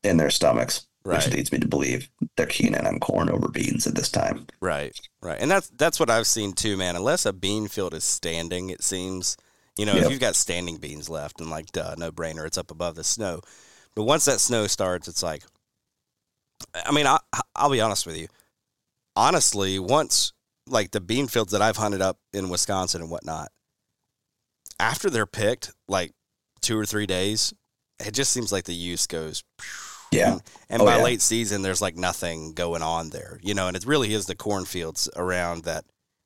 [0.04, 1.18] in their stomachs, Right.
[1.18, 4.48] which leads me to believe they're keen in on corn over beans at this time.
[4.62, 6.96] Right, right, and that's that's what I've seen too, man.
[6.96, 9.36] Unless a bean field is standing, it seems.
[9.76, 12.70] You know, if you've got standing beans left, and like, duh, no brainer, it's up
[12.70, 13.42] above the snow.
[13.96, 15.44] But once that snow starts, it's like,
[16.86, 17.18] I mean, I,
[17.56, 18.28] I'll be honest with you.
[19.16, 20.32] Honestly, once
[20.68, 23.50] like the bean fields that I've hunted up in Wisconsin and whatnot,
[24.80, 26.12] after they're picked, like
[26.62, 27.54] two or three days,
[28.00, 29.44] it just seems like the use goes
[30.14, 30.32] Yeah.
[30.34, 31.04] and, and Oh, by yeah.
[31.04, 34.36] late season, there's like nothing going on there, you know, and it really is the
[34.36, 35.86] cornfields around that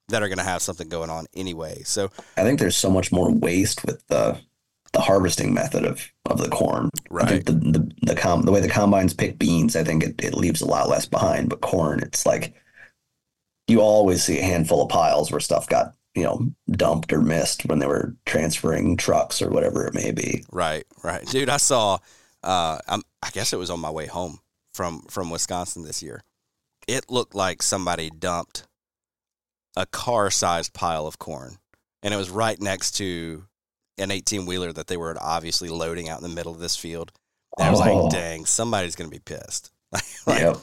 [0.10, 1.82] that are going to have something going on anyway.
[1.84, 4.40] So I think there's so much more waste with the
[4.94, 6.90] the harvesting method of of the corn.
[7.10, 7.28] Right.
[7.28, 10.34] think the the the, com- the way the combines pick beans, I think it, it
[10.34, 11.50] leaves a lot less behind.
[11.50, 12.54] But corn, it's like
[13.68, 17.66] you always see a handful of piles where stuff got you know dumped or missed
[17.66, 20.46] when they were transferring trucks or whatever it may be.
[20.52, 21.50] Right, right, dude.
[21.50, 21.98] I saw.
[22.44, 24.40] Uh, I'm, I guess it was on my way home
[24.74, 26.24] from from Wisconsin this year.
[26.88, 28.68] It looked like somebody dumped
[29.76, 31.58] a car-sized pile of corn,
[32.04, 33.46] and it was right next to
[33.98, 37.12] an 18 wheeler that they were obviously loading out in the middle of this field.
[37.58, 38.04] And I was Oh.
[38.04, 39.72] like, "Dang, somebody's gonna be pissed."
[40.28, 40.58] like, Yep.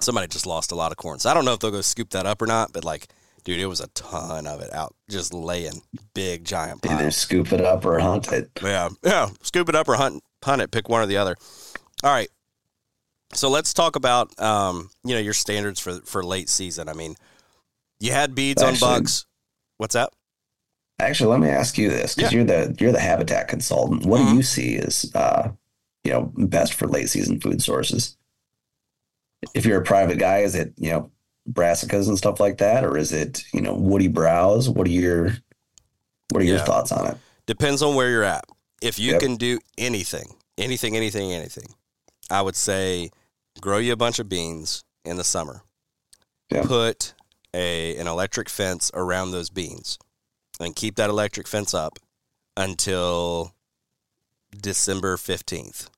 [0.00, 1.18] somebody just lost a lot of corn.
[1.18, 3.08] So I don't know if they'll go scoop that up or not, but like,
[3.44, 5.82] dude, it was a ton of it out, just laying
[6.14, 7.00] big giant piles.
[7.00, 8.50] Either scoop it up or hunt it.
[8.62, 9.28] Yeah, yeah.
[9.42, 10.70] Scoop it up or hunt, hunt it.
[10.70, 11.36] Pick one or the other.
[12.02, 12.28] All right.
[13.32, 16.88] So let's talk about um, you know your standards for for late season.
[16.88, 17.14] I mean,
[18.00, 19.26] you had beads on Actually- bucks.
[19.78, 20.10] What's that?
[20.98, 24.04] Actually, let me ask you this because you're the you're the habitat consultant.
[24.04, 24.30] What Mhm.
[24.30, 25.48] do you see as uh,
[26.04, 28.16] you know best for late season food sources?
[29.54, 31.10] If you're a private guy, is it you know
[31.52, 34.68] brassicas and stuff like that, or is it you know woody browse?
[34.68, 35.34] What are your
[36.30, 37.16] what are your thoughts on it?
[37.46, 38.44] Depends on where you're at.
[38.80, 39.20] If you Yep.
[39.20, 41.74] can do anything, anything, anything, anything,
[42.30, 43.10] I would say
[43.60, 45.62] grow you a bunch of beans in the summer.
[46.50, 46.62] Yeah.
[46.62, 47.14] Put
[47.54, 49.98] a an electric fence around those beans
[50.60, 51.98] and keep that electric fence up
[52.56, 53.54] until
[54.56, 55.88] December 15th.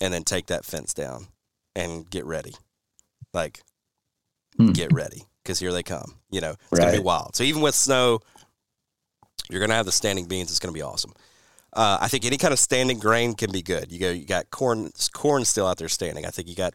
[0.00, 1.28] And then take that fence down
[1.76, 2.54] and get ready.
[3.32, 3.62] Like
[4.56, 4.72] Hmm.
[4.72, 6.14] get ready cuz here they come.
[6.30, 7.34] You know, it's going to be wild.
[7.36, 8.20] So even with snow,
[9.50, 10.50] you're going to have the standing beans.
[10.50, 11.12] It's going to be awesome.
[11.72, 13.90] Uh, I think any kind of standing grain can be good.
[13.90, 16.26] You go, you got corn, corn still out there standing.
[16.26, 16.74] I think you got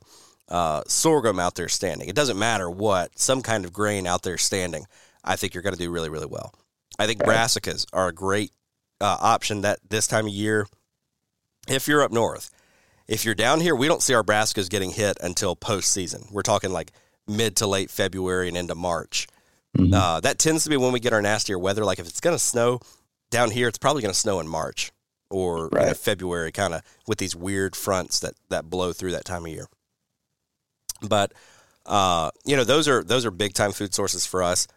[0.50, 2.10] uh, sorghum out there standing.
[2.10, 4.86] It doesn't matter what, some kind of grain out there standing.
[5.24, 6.54] I think you're going to do really, really well.
[6.98, 7.38] I think Right.
[7.38, 8.52] brassicas are a great
[9.00, 10.68] uh, option that this time of year.
[11.68, 12.50] If you're up north,
[13.08, 16.32] if you're down here, we don't see our brassicas getting hit until postseason.
[16.32, 16.92] We're talking like
[17.28, 19.28] mid to late February and into March.
[19.78, 19.94] Mhm.
[19.94, 21.86] Uh, that tends to be when we get our nastier weather.
[21.86, 22.80] Like if it's going to snow
[23.30, 24.92] down here, it's probably going to snow in March
[25.30, 29.26] or you know, February, kind of with these weird fronts that that blow through that
[29.26, 29.68] time of year.
[31.02, 31.34] But
[31.86, 34.68] uh, you know, those are those are big time food sources for us.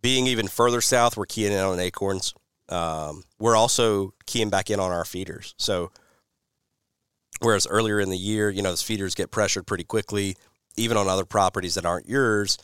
[0.00, 2.34] Being even further south, we're keying in on acorns.
[2.68, 5.54] Um, we're also keying back in on our feeders.
[5.58, 5.90] So
[7.40, 10.36] whereas earlier in the year, you know, those feeders get pressured pretty quickly,
[10.78, 12.58] even on other properties that aren't yours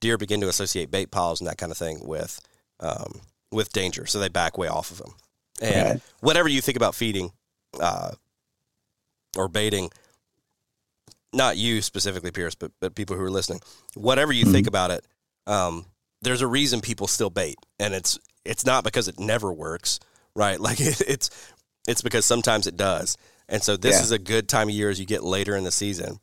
[0.00, 2.40] deer begin to associate bait piles and that kind of thing with
[2.80, 3.20] um,
[3.52, 5.12] with danger, so they back way off of them.
[5.60, 6.00] And Right.
[6.20, 7.32] whatever you think about feeding
[7.78, 8.12] uh,
[9.36, 9.90] or baiting,
[11.32, 13.60] not you specifically, Pierce, but but people who are listening,
[13.94, 15.04] whatever you think about it,
[15.46, 15.84] um,
[16.22, 20.00] there's a reason people still bait, and it's it's not because it never works,
[20.34, 20.58] right?
[20.60, 21.30] Like it, it's
[21.86, 23.18] it's because sometimes it does,
[23.48, 24.02] and so this Yeah.
[24.04, 26.20] is a good time of year as you get later in the season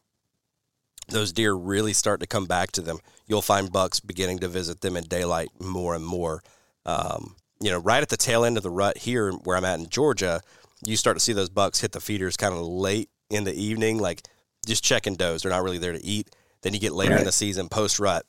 [1.08, 3.00] those deer really start to come back to them.
[3.28, 6.41] You'll find bucks beginning to visit them in daylight more and more.
[6.86, 9.80] Um, you know, right at the tail end of the rut here, where I'm at
[9.80, 10.41] in Georgia,
[10.86, 14.00] you start to see those bucks hit the feeders kind of late in the evening,
[14.00, 14.22] like
[14.65, 15.41] just checking does.
[15.41, 16.30] They're not really there to eat.
[16.62, 18.26] Then you get later in the season, post rut,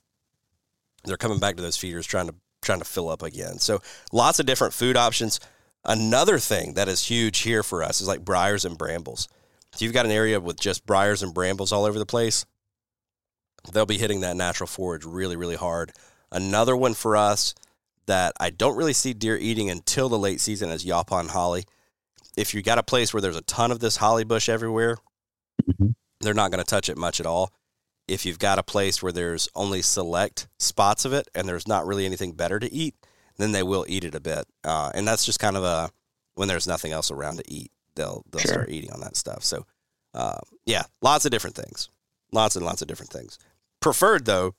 [1.05, 3.59] they're coming back to those feeders trying to trying to fill up again.
[3.59, 3.81] So
[4.13, 5.41] lots of different food options.
[5.85, 9.29] Another thing that is huge here for us is like briars and brambles.
[9.73, 12.45] If you've got an area with just briars and brambles all over the place,
[13.73, 15.93] they'll be hitting that natural forage really, really hard.
[16.31, 17.55] Another one for us
[18.07, 21.65] that I don't really see deer eating until the late season is yaupon holly.
[22.37, 24.99] If you got a place where there's a ton of this holly bush everywhere,
[25.69, 25.95] Mhm.
[26.21, 27.53] they're not going to touch it much at all.
[28.07, 31.87] If you've got a place where there's only select spots of it and there's not
[31.87, 32.95] really anything better to eat,
[33.37, 34.47] then they will eat it a bit.
[34.65, 35.91] Uh, and that's just kind of a
[36.35, 38.53] when there's nothing else around to eat, they'll they'll Sure.
[38.53, 39.45] start eating on that stuff.
[39.45, 39.67] So,
[40.15, 41.89] uh, yeah, lots of different things,
[42.33, 43.39] lots and lots of different things.
[43.81, 44.55] Preferred though,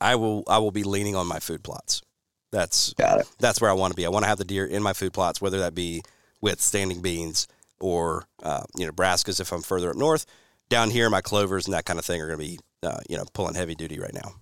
[0.00, 2.02] I will I will be leaning on my food plots.
[2.50, 3.30] That's Got it.
[3.38, 4.04] that's where I want to be.
[4.04, 6.02] I want to have the deer in my food plots, whether that be
[6.40, 7.46] with standing beans
[7.80, 10.26] or uh, you know brassicas if I'm further up north.
[10.68, 13.16] Down here, my clovers and that kind of thing are going to be uh, you
[13.16, 14.34] know pulling heavy duty right now.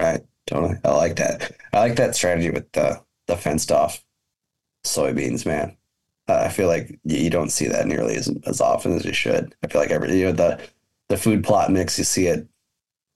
[0.00, 0.22] Right.
[0.46, 0.76] Totally.
[0.84, 1.52] I like that.
[1.72, 4.04] I like that strategy with the the fenced off
[4.84, 5.76] soybeans, man.
[6.28, 9.54] Uh, I feel like you don't see that nearly as as often as you should.
[9.62, 10.60] I feel like every you know the
[11.08, 12.46] the food plot mix you see it.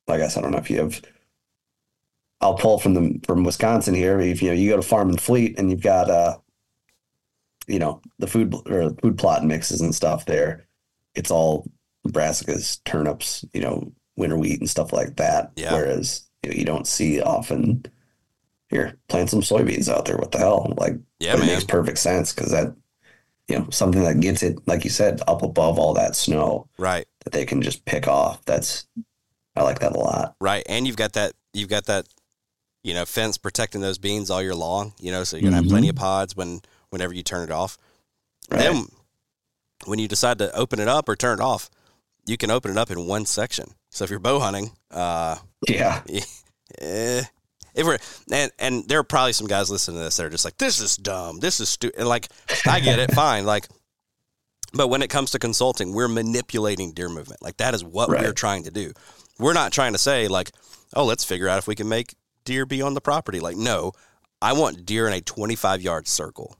[0.09, 1.01] I guess I don't know if you have.
[2.40, 4.21] I'll pull from the from Wisconsin here.
[4.21, 6.38] If you know you go to Farm and Fleet and you've got uh,
[7.66, 10.66] you know the food or food plot mixes and stuff there.
[11.14, 11.68] It's all
[12.07, 15.51] brassicas, turnips, you know, winter wheat and stuff like that.
[15.57, 15.73] Yeah.
[15.75, 17.85] Whereas you, know, you don't see often
[18.71, 20.16] here, plant some soybeans out there.
[20.16, 20.73] What the hell?
[20.77, 21.47] Like, Yeah, it man.
[21.49, 22.75] makes perfect sense because that,
[23.49, 27.07] you know, something that gets it, like you said, up above all that snow Right.
[27.25, 28.44] that they can just pick off.
[28.44, 28.87] That's,
[29.59, 30.35] I like that a lot.
[30.40, 30.64] Right.
[30.68, 32.07] And you've got that you've got that,
[32.83, 35.68] you know, fence protecting those beans all year long, you know, so you're gonna have
[35.68, 37.77] plenty of pods when whenever you turn it off.
[38.51, 38.61] Right.
[38.61, 38.87] Then
[39.85, 41.71] when you decide to open it up or turn it off,
[42.27, 43.71] you can open it up in one section.
[43.90, 45.37] So if you're bow hunting, uh
[45.68, 46.03] Yeah.
[46.81, 47.23] eh,
[47.75, 47.99] if we're
[48.33, 50.81] and and there are probably some guys listening to this that are just like, this
[50.81, 52.05] is dumb, this is stupid.
[52.05, 52.29] Like,
[52.66, 53.44] I get it, fine.
[53.47, 53.68] Like,
[54.75, 57.40] but when it comes to consulting, we're manipulating deer movement.
[57.40, 58.23] Like that is what Right.
[58.23, 58.92] we're trying to do.
[59.38, 60.51] We're not trying to say like,
[60.94, 63.40] oh, let's figure out if we can make deer be on the property.
[63.40, 63.92] Like, no,
[64.40, 66.57] I want deer in a 25 yard circle.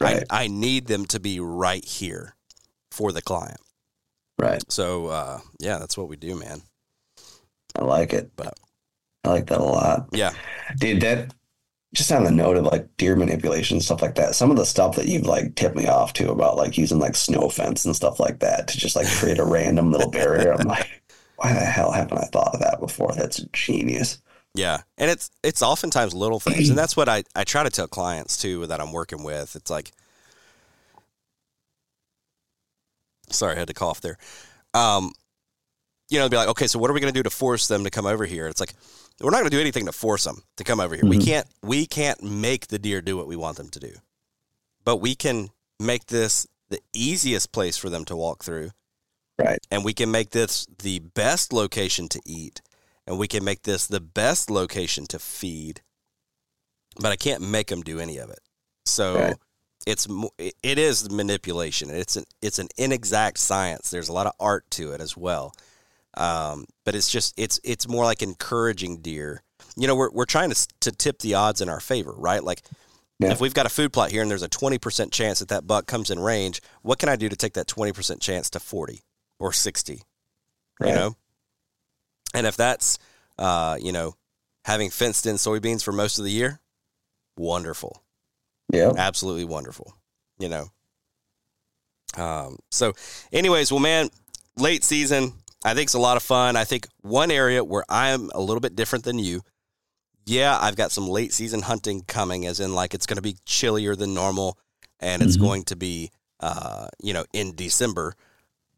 [0.00, 0.24] Right.
[0.30, 2.34] I, I need them to be right here
[2.90, 3.60] for the client.
[4.38, 4.62] Right.
[4.70, 6.62] So uh, yeah, that's what we do, man.
[7.74, 8.30] I like it.
[8.36, 8.54] But-
[9.24, 10.08] I like that a lot.
[10.12, 10.32] Yeah,
[10.78, 11.34] Dude, that
[11.94, 14.94] just on the note of like deer manipulation, stuff like that, some of the stuff
[14.96, 18.20] that you've like tipped me off to about like using like snow fence and stuff
[18.20, 20.52] like that to just like create a random little barrier.
[20.52, 21.02] I'm like,
[21.36, 23.12] why the hell haven't I thought of that before?
[23.14, 24.18] That's genius.
[24.54, 27.86] Yeah, and it's it's oftentimes little things, and that's what I I try to tell
[27.86, 29.54] clients too that I'm working with.
[29.54, 29.92] It's like,
[33.30, 34.16] sorry, I had to cough there.
[34.74, 35.12] Um,
[36.08, 37.84] you know, be like, okay, so what are we going to do to force them
[37.84, 38.46] to come over here?
[38.46, 38.72] It's like
[39.20, 41.04] we're not going to do anything to force them to come over here.
[41.06, 41.24] We Mhm.
[41.24, 43.92] can't we can't make the deer do what we want them to do,
[44.84, 48.70] but we can make this the easiest place for them to walk through
[49.38, 49.58] Right.
[49.70, 52.62] and we can make this the best location to eat
[53.06, 55.82] and we can make this the best location to feed
[57.00, 58.40] but i can't make them do any of it.
[58.86, 59.36] So Right.
[59.86, 60.06] it's
[60.38, 61.90] it it is manipulation.
[61.90, 63.90] It's an it's an inexact science.
[63.90, 65.54] There's a lot of art to it as well.
[66.16, 69.42] Um, but it's just it's it's more like encouraging deer.
[69.76, 72.42] You know we're, we're trying to, to tip the odds in our favor right?
[72.42, 72.62] Like
[73.18, 73.32] Yeah.
[73.32, 75.86] if we've got a food plot here and there's a 20% chance that that buck
[75.86, 79.00] comes in range what can i do to take that 20% chance to 40
[79.38, 81.16] or 60 you know?
[82.34, 82.98] And if that's
[83.38, 84.14] uh, you know
[84.64, 86.60] having fenced in soybeans for most of the year
[87.36, 88.02] wonderful.
[88.72, 88.92] Yeah.
[88.96, 89.94] absolutely wonderful
[90.38, 90.66] you know?
[92.16, 92.92] Um, so
[93.32, 94.08] anyways well man
[94.56, 95.32] late season
[95.64, 96.56] i think it's a lot of fun.
[96.56, 99.42] I think one area where i'm a little bit different than you
[100.24, 103.36] yeah i've got some late season hunting coming as in like it's going to be
[103.44, 104.58] chillier than normal
[104.98, 105.40] and it's Mhm.
[105.40, 108.14] going to be uh, you know in december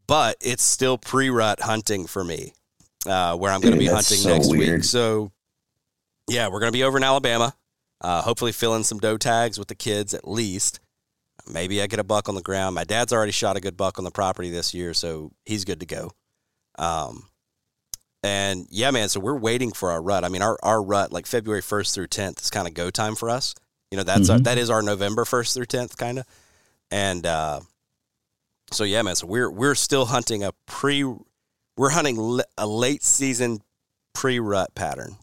[0.08, 2.52] but it's still pre-rut hunting for me
[3.06, 4.82] uh, where i'm going to be hunting so next week.
[4.82, 5.30] so
[6.28, 7.54] yeah we're going to be over in alabama
[8.00, 10.78] uh, hopefully filling some doe tags with the kids at least.
[11.50, 12.74] Maybe i get a buck on the ground.
[12.76, 15.80] My dad's already shot a good buck on the property this year so he's good
[15.80, 16.12] to go.
[16.78, 17.24] Um,
[18.22, 20.24] and yeah man so we're waiting for our rut.
[20.24, 23.16] I mean our, our rut like february 1st through 10th is kind of go time
[23.16, 23.54] for us.
[23.90, 24.44] You know that's our, Mhm.
[24.44, 26.26] that is our november 1st through 10th kind of
[26.92, 27.60] and uh,
[28.70, 31.04] so yeah man so we're we're still hunting a pre
[31.76, 33.60] we're hunting a late season
[34.14, 35.16] pre rut pattern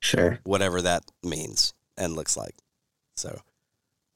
[0.00, 0.38] Sure.
[0.44, 2.54] whatever that means and looks like
[3.16, 3.40] so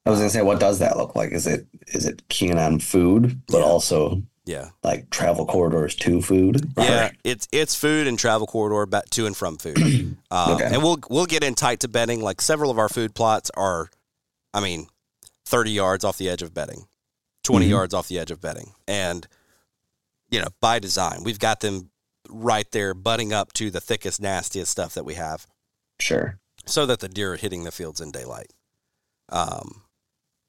[0.04, 1.32] I was gonna say, what does that look like?
[1.32, 3.64] Is it is it keen on food, but Yeah.
[3.64, 6.72] also yeah like travel corridors to food?
[6.78, 9.76] Yeah, it's it's food and travel corridor back to and from food.
[10.30, 10.68] Um, Okay.
[10.72, 12.20] And we'll we'll get in tight to bedding.
[12.20, 13.90] Like several of our food plots are,
[14.54, 14.86] I mean,
[15.44, 16.86] thirty yards off the edge of bedding,
[17.46, 17.70] 20 Mhm.
[17.70, 19.26] yards off the edge of bedding, and
[20.30, 21.90] you know by design we've got them
[22.28, 25.46] right there, butting up to the thickest, nastiest stuff that we have,
[26.00, 26.40] Sure.
[26.66, 28.52] so that the deer are hitting the fields in daylight.
[29.28, 29.84] Um,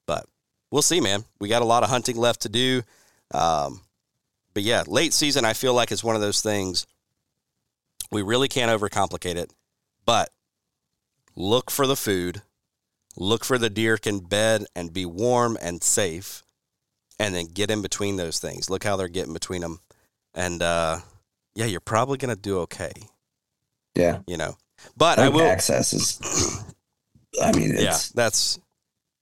[0.07, 0.27] but
[0.71, 1.25] we'll see, man.
[1.39, 2.81] We got a lot of hunting left to do.
[3.31, 3.83] Um,
[4.55, 6.87] but yeah, late season, I feel like is one of those things
[8.11, 9.51] we really can't overcomplicate it.
[10.05, 10.31] But
[11.35, 12.41] look for the food,
[13.15, 16.41] look for the deer can bed and be warm and safe,
[17.19, 18.69] and then get in between those things.
[18.69, 19.79] Look how they're getting between them,
[20.33, 20.99] and uh,
[21.55, 22.91] yeah, you're probably gonna do okay.
[23.95, 24.19] Yeah.
[24.27, 24.57] You know,
[24.95, 25.45] but I will.
[25.45, 26.63] access is.
[27.41, 28.59] I mean, Yeah, that's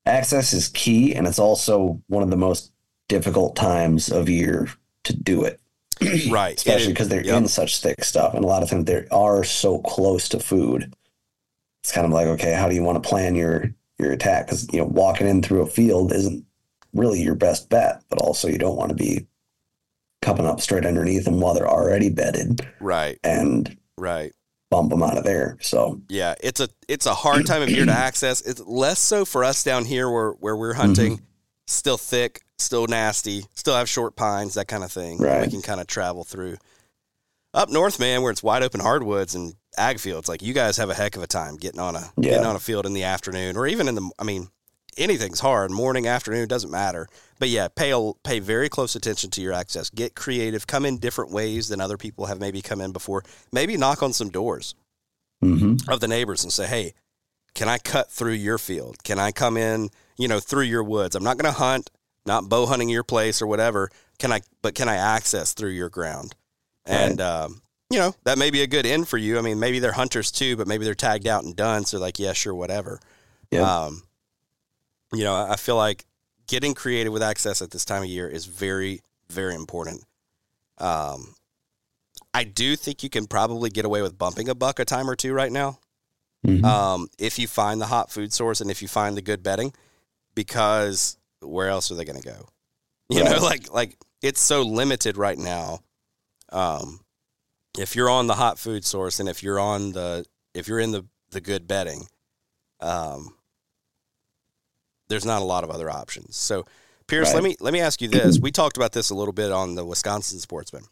[0.05, 2.71] access is key, and it's also one of the most
[3.07, 4.69] difficult times of year
[5.05, 5.59] to do it.
[6.29, 6.57] right.
[6.57, 7.37] especially because they're yep.
[7.37, 10.93] in such thick stuff, and a lot of times they are so close to food.
[11.83, 14.47] It's kind of like, okay, how do you want to plan your your attack?
[14.47, 16.45] Because you know, walking in through a field isn't
[16.95, 19.27] really your best bet, but also you don't want to be
[20.21, 24.31] coming up straight underneath them while they're already bedded right, and right.
[24.71, 25.57] bump them out of there.
[25.61, 28.41] So Yeah, it's a it's a hard time of year to access.
[28.41, 30.81] It's less so for us down here where where we're Mm-hmm.
[30.81, 31.21] hunting,
[31.67, 35.17] still thick, still nasty, still have short pines, that kind of thing.
[35.19, 36.57] that We can kind of travel through.
[37.53, 40.89] up north, man, where it's wide open hardwoods and ag fields, like you guys have
[40.89, 42.31] a heck of a time getting on a Yeah.
[42.31, 44.09] getting on a field in the afternoon or even in the.
[44.17, 44.47] I mean,
[44.97, 45.71] anything's hard.
[45.71, 47.07] Morning, afternoon doesn't matter.
[47.39, 47.93] But yeah, pay
[48.23, 49.89] pay very close attention to your access.
[49.89, 50.67] Get creative.
[50.67, 53.23] Come in different ways than other people have maybe come in before.
[53.51, 54.75] Maybe knock on some doors
[55.41, 56.93] hmm of the neighbors and say, "Hey,
[57.55, 59.03] can I cut through your field?
[59.03, 61.15] Can I come in, you know, through your woods?
[61.15, 61.89] I'm not going to hunt,
[62.25, 63.89] not bow hunting your place or whatever.
[64.19, 64.41] Can I?
[64.61, 66.35] But can I access through your ground?
[66.85, 69.37] And um, you know, that may be a good end for you.
[69.37, 71.85] I mean, maybe they're hunters too, but maybe they're tagged out and done.
[71.85, 72.99] So like, yeah, sure, whatever.
[73.51, 73.85] Yeah.
[73.85, 74.03] Um,
[75.17, 76.05] you know, I feel like
[76.47, 80.03] getting creative with access at this time of year is very, very important.
[80.77, 81.35] Um,
[82.33, 85.15] I do think you can probably get away with bumping a buck a time or
[85.15, 85.79] two right now
[86.45, 86.63] Mhm.
[86.63, 89.73] um, if you find the hot food source and if you find the good bedding,
[90.35, 92.47] because where else are they going to go?
[93.09, 95.81] You know, like like it's so limited right now.
[96.51, 97.01] Um,
[97.77, 100.89] if you're on the hot food source and if you're on the if you're in
[100.91, 102.07] the the good bedding,
[102.79, 103.34] um,
[105.07, 106.35] there's not a lot of other options.
[106.35, 106.65] So,
[107.07, 108.39] Pierce, let me let me ask you this.
[108.39, 110.85] We talked about this a little bit on the Wisconsin Sportsman.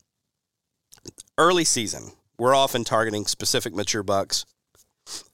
[1.38, 4.46] Early season, we're often targeting specific mature bucks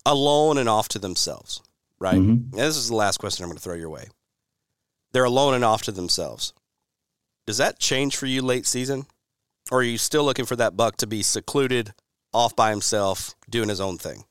[0.06, 1.62] alone and off to themselves,
[2.00, 2.20] right?
[2.20, 2.52] Mhm.
[2.54, 4.08] This is the last question I'm going to throw your way.
[5.12, 6.54] They're alone and off to themselves.
[7.46, 9.06] Does that change for you late season?
[9.72, 11.94] Or are you still looking for that buck to be secluded,
[12.34, 14.26] off by himself, doing his own thing?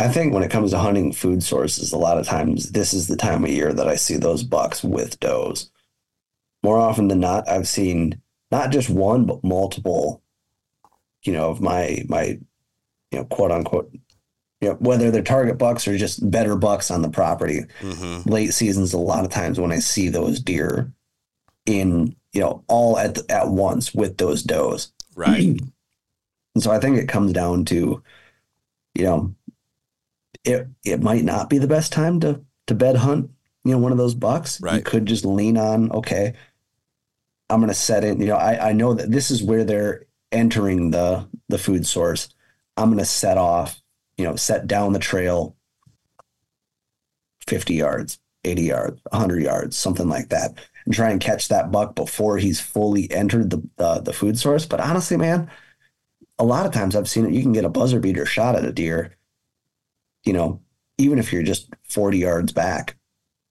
[0.00, 3.06] I think when it comes to hunting food sources, a lot of times this is
[3.06, 5.70] the time of year that I see those bucks with does.
[6.62, 8.20] More often than not, I've seen
[8.50, 10.22] not just one but multiple,
[11.22, 12.38] you know, of my my,
[13.10, 13.92] you know, quote unquote,
[14.60, 17.64] you know, whether they're target bucks or just better bucks on the property.
[17.80, 18.28] Mm-hmm.
[18.28, 20.90] Late seasons, a lot of times when I see those deer
[21.66, 24.92] in, you know, all at at once with those does.
[25.14, 25.60] Right.
[26.52, 28.02] And so I think it comes down to,
[28.96, 29.32] you know,
[30.44, 33.30] it it might not be the best time to to bed hunt,
[33.64, 34.60] you know, one of those bucks.
[34.60, 34.84] You Right.
[34.84, 36.34] could just lean on, okay,
[37.48, 40.90] I'm gonna set in, you know, I, I know that this is where they're entering
[40.90, 42.28] the the food source.
[42.76, 43.82] I'm gonna set off,
[44.16, 45.56] you know, set down the trail
[47.46, 50.52] 50 yards, 80 yards, 100 yards, something like that,
[50.84, 54.66] and try and catch that buck before he's fully entered the uh, the food source.
[54.66, 55.50] But honestly, man,
[56.38, 57.34] a lot of times I've seen it.
[57.34, 59.12] You can get a buzzer beater shot at a deer,
[60.24, 60.60] you know,
[60.98, 62.96] even if you're just 40 yards back.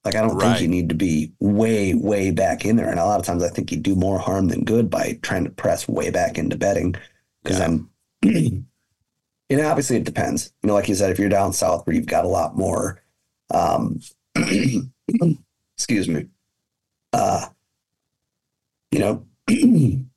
[0.06, 0.52] Like, I don't Right.
[0.52, 2.90] think you need to be way, way back in there.
[2.90, 5.44] And a lot of times I think you do more harm than good by trying
[5.44, 6.96] to press way back into bedding.
[7.44, 7.78] Because Yeah.
[8.24, 8.66] then,
[9.50, 10.54] and obviously it depends.
[10.64, 13.04] You know, like you said, if you're down south where you've got a lot more,
[13.54, 14.00] um,
[15.78, 16.28] excuse me,
[17.12, 17.48] uh,
[18.92, 19.26] you know,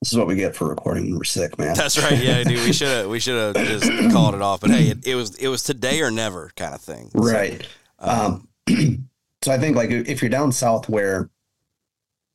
[0.00, 1.74] this is what we get for recording when we're sick, man.
[1.74, 2.16] That's right.
[2.22, 2.64] Yeah, dude.
[2.64, 4.60] We should have we should have just called it off.
[4.60, 7.10] But hey, it, it was it was today or never kind of thing.
[7.10, 7.66] So, Right.
[7.98, 9.08] um, Um,
[9.42, 11.30] so I think like if you're down south where,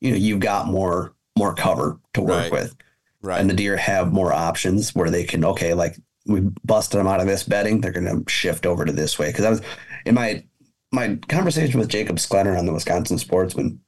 [0.00, 2.52] you know, you've got more more cover to work Right.
[2.52, 2.76] with,
[3.22, 3.40] right.
[3.40, 5.96] and the deer have more options where they can okay, like
[6.26, 9.28] we busted them out of this bedding, they're going to shift over to this way.
[9.28, 9.62] Because I was
[10.06, 10.44] in my
[10.92, 13.80] my conversation with Jacob Sklenner on the Wisconsin Sportsman,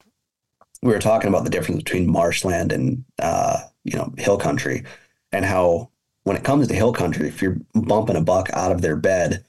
[0.83, 4.85] we were talking about the difference between marshland and uh, you know hill country,
[5.33, 5.91] and how
[6.25, 9.45] when it comes to hill country, if you're bumping a buck out of their bed,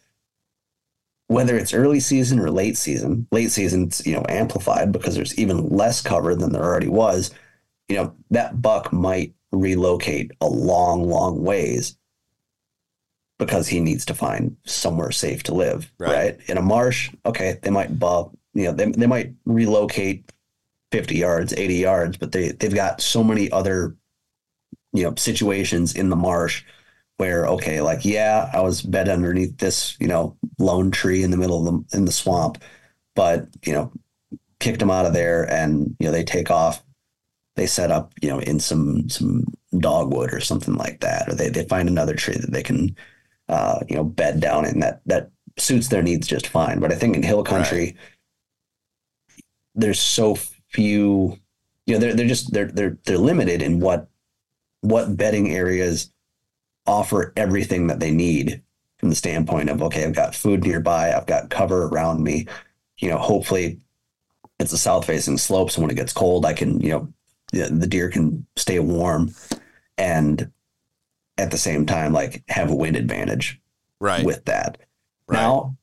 [1.27, 5.69] whether it's early season or late season, late season's you know amplified because there's even
[5.69, 7.31] less cover than there already was.
[7.87, 11.97] You know that buck might relocate a long, long ways
[13.39, 15.91] because he needs to find somewhere safe to live.
[15.97, 16.11] Right.
[16.11, 16.39] Right.
[16.47, 20.31] In a marsh, okay, they might bump, you know, they, they might relocate
[20.91, 23.95] 50 yards, 80 yards, but they, they've got so many other,
[24.93, 26.63] you know, situations in the marsh
[27.17, 31.37] where, okay, like, yeah, I was bed underneath this, you know, lone tree in the
[31.37, 32.63] middle of the, in the swamp,
[33.15, 33.91] but, you know,
[34.59, 36.83] kicked them out of there and, you know, they take off
[37.57, 39.43] they set up, you know, in some some
[39.79, 42.95] dogwood or something like that, or they they find another tree that they can,
[43.49, 46.79] uh, you know, bed down in that that suits their needs just fine.
[46.79, 47.97] But I think in hill country,
[49.73, 50.37] there's so
[50.69, 51.37] few,
[51.85, 54.09] you know, they're they're just they're they're they're limited in what
[54.81, 56.11] what bedding areas
[56.85, 58.61] offer everything that they need
[58.97, 62.47] from the standpoint of okay, I've got food nearby, I've got cover around me,
[62.97, 63.79] you know, hopefully
[64.59, 67.13] it's a south facing slope, so when it gets cold, I can you know
[67.51, 69.33] the, the deer can stay warm
[69.97, 70.51] and
[71.37, 73.61] at the same time like have a wind advantage
[73.99, 74.25] right.
[74.25, 74.79] with that.
[75.27, 75.39] Right.
[75.39, 75.77] Now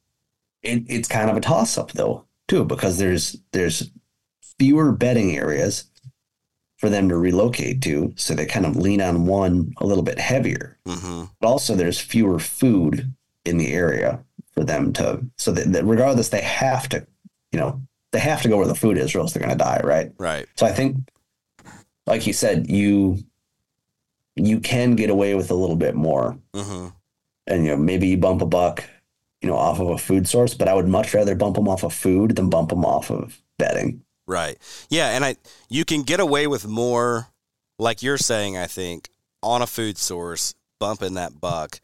[0.62, 3.91] it, it's kind of a toss up though too because there's there's
[4.59, 5.85] fewer bedding areas
[6.77, 8.13] for them to relocate to.
[8.17, 10.79] So they kind of lean on one a little bit heavier.
[10.87, 11.25] Mm-hmm.
[11.41, 13.13] But also, there's fewer food
[13.45, 17.07] in the area for them to, so that, that regardless, they have to,
[17.53, 17.81] you know,
[18.13, 20.13] they have to go where the food is or else they're going to die, right?
[20.19, 20.47] Right.
[20.57, 20.97] So I think,
[22.07, 23.19] like you said, you
[24.37, 26.89] you can get away with a little bit more, Mm-hmm.
[27.47, 28.85] and you know maybe you bump a buck,
[29.41, 30.55] you know, off of a food source.
[30.55, 33.41] But I would much rather bump them off of food than bump them off of
[33.59, 34.03] bedding.
[34.27, 34.59] Right.
[34.89, 35.37] Yeah, and I
[35.68, 37.29] you can get away with more
[37.79, 39.11] like you're saying I think
[39.43, 41.81] on a food source bumping that buck.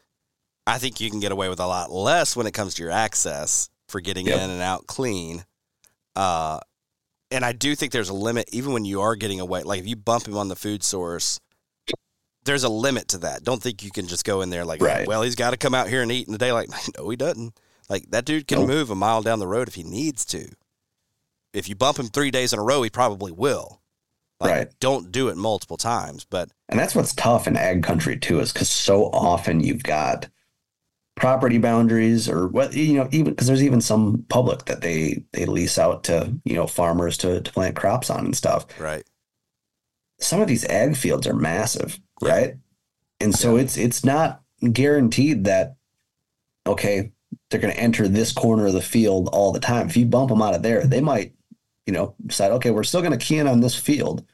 [0.67, 2.91] I think you can get away with a lot less when it comes to your
[2.91, 4.39] access for getting Yep.
[4.39, 5.45] in and out clean.
[6.15, 6.59] Uh
[7.29, 9.87] and I do think there's a limit even when you are getting away like if
[9.87, 11.39] you bump him on the food source
[12.43, 13.43] there's a limit to that.
[13.43, 15.07] Don't think you can just go in there like, Right.
[15.07, 16.69] well, he's got to come out here and eat in the daylight.
[16.69, 17.53] Like, no, he doesn't.
[17.87, 18.67] Like that dude can Nope.
[18.69, 20.49] move a mile down the road if he needs to
[21.53, 23.81] if you bump him three days in a row, he probably will.
[24.39, 24.67] Like, Right.
[24.79, 28.51] Don't do it multiple times, but And that's what's tough in ag country too, is
[28.51, 30.27] because so often you've got
[31.15, 35.45] property boundaries or what you know, even because there's even some public that they they
[35.45, 38.65] lease out to you know farmers to to plant crops on and stuff.
[38.79, 39.03] right,
[40.19, 42.29] Some of these ag fields are massive, Yeah.
[42.31, 42.53] right?
[43.19, 44.41] And so it's it's not
[44.71, 45.75] guaranteed that
[46.65, 47.11] okay
[47.49, 49.87] they're going to enter this corner of the field all the time.
[49.87, 51.33] If you bump them out of there, they might
[51.85, 54.25] you know decide okay we're still going to key in on this field,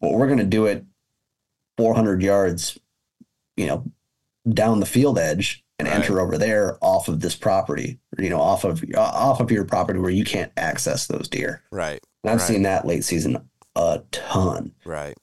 [0.00, 0.84] but we're going to do it
[1.78, 2.78] 400 yards,
[3.56, 3.84] you know,
[4.48, 5.96] down the field edge and Right.
[5.96, 9.98] enter over there off of this property, you know, off of off of your property
[9.98, 11.62] where you can't access those deer.
[11.72, 12.46] right, And I've Right.
[12.46, 14.72] seen that late season a ton.
[14.84, 15.16] right,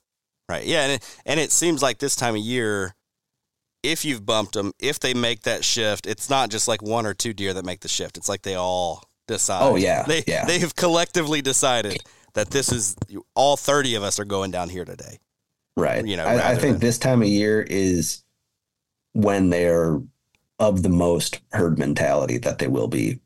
[0.49, 0.66] right.
[0.66, 2.95] Yeah, and it, and it seems like this time of year,
[3.84, 7.14] if you've bumped them, if they make that shift, it's not just like one or
[7.14, 8.18] two deer that make the shift.
[8.18, 9.63] It's like they all decide.
[9.63, 10.45] Oh, yeah, they yeah.
[10.45, 12.03] they have collectively decided
[12.34, 12.95] that this is
[13.36, 15.17] all thirty of us are going down here today.
[15.77, 16.05] Right.
[16.05, 18.23] You know, I, I think than- this time of year is
[19.13, 20.01] when they're
[20.59, 23.19] of the most herd mentality that they will be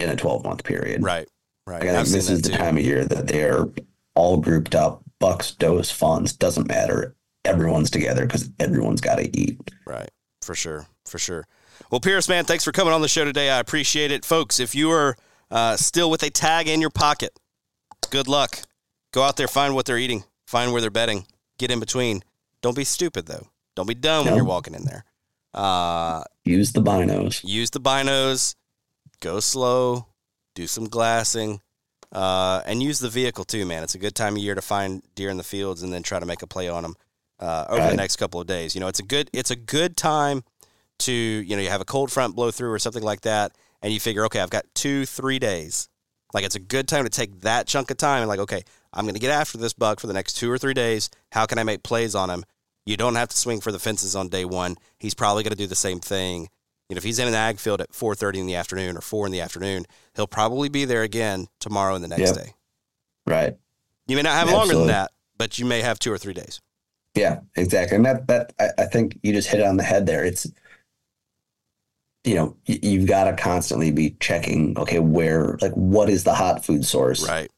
[0.00, 1.02] in a 12 month period.
[1.02, 1.28] Right,
[1.66, 1.80] right.
[1.80, 2.62] Like, I think this is that the too.
[2.62, 3.66] time of year that they're
[4.14, 5.02] all grouped up.
[5.20, 7.14] Bucks, does, fawns, doesn't matter.
[7.44, 9.60] Everyone's together because everyone's got to eat.
[9.86, 10.10] Right.
[10.40, 10.86] For sure.
[11.06, 11.46] For sure.
[11.90, 13.48] Well, Pierce, man, thanks for coming on the show today.
[13.48, 14.24] I appreciate it.
[14.24, 15.16] Folks, if you are
[15.52, 17.38] uh, still with a tag in your pocket,
[18.10, 18.58] good luck.
[19.12, 21.26] Go out there, find what they're eating, find where they're betting,
[21.58, 22.22] get in between.
[22.62, 23.46] Don't be stupid, though.
[23.76, 25.04] Don't be dumb when you're walking in there.
[25.54, 27.42] Uh, Use the binos.
[27.44, 28.54] use the binos,
[29.20, 30.06] go slow,
[30.54, 31.60] do some glassing,
[32.10, 33.82] uh, and use the vehicle too, man.
[33.82, 36.18] It's a good time of year to find deer in the fields and then try
[36.18, 36.94] to make a play on them
[37.38, 38.74] uh, over the next couple of days.
[38.74, 40.42] You know, it's a good it's a good time
[41.00, 43.52] to you know you have a cold front blow through or something like that,
[43.82, 45.88] and you figure, okay, I've got two three days.
[46.32, 48.62] Like it's a good time to take that chunk of time and like, okay,
[48.92, 51.10] I'm going to get after this buck for the next two or three days.
[51.32, 52.44] How can I make plays on him?
[52.86, 54.76] You don't have to swing for the fences on day one.
[54.98, 56.48] He's probably going to do the same thing.
[56.88, 59.26] You know, if he's in an ag field at 4:30 in the afternoon or 4
[59.26, 62.34] in the afternoon, he'll probably be there again tomorrow and the next Yep.
[62.34, 62.54] day.
[63.26, 63.56] Right.
[64.06, 66.60] You may not have longer than that, but you may have two or three days.
[67.14, 67.96] Yeah, exactly.
[67.96, 70.24] And that, that, I, I think you just hit it on the head there.
[70.24, 70.46] It's,
[72.24, 76.64] you know, you've got to constantly be checking, okay, where, like, what is the hot
[76.64, 77.50] food source Right.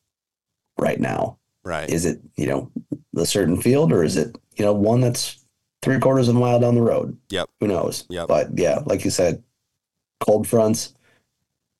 [0.78, 1.38] right now?
[1.64, 1.88] Right.
[1.88, 2.70] Is it, you know,
[3.12, 5.44] the certain field or is it, you know, one that's
[5.82, 7.16] three quarters of a mile down the road?
[7.30, 7.48] Yep.
[7.60, 8.04] Who knows?
[8.08, 8.28] Yep.
[8.28, 9.42] But yeah, like you said,
[10.20, 10.94] cold fronts,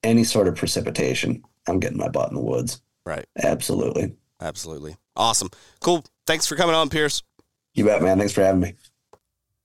[0.02, 2.82] any sort of precipitation, I'm getting my butt in the woods.
[3.06, 3.24] Right.
[3.42, 4.14] Absolutely.
[4.40, 4.96] Absolutely.
[5.16, 5.48] Awesome.
[5.80, 6.04] Cool.
[6.26, 7.22] Thanks for coming on, Pierce.
[7.74, 8.18] You bet, man.
[8.18, 8.74] Thanks for having me.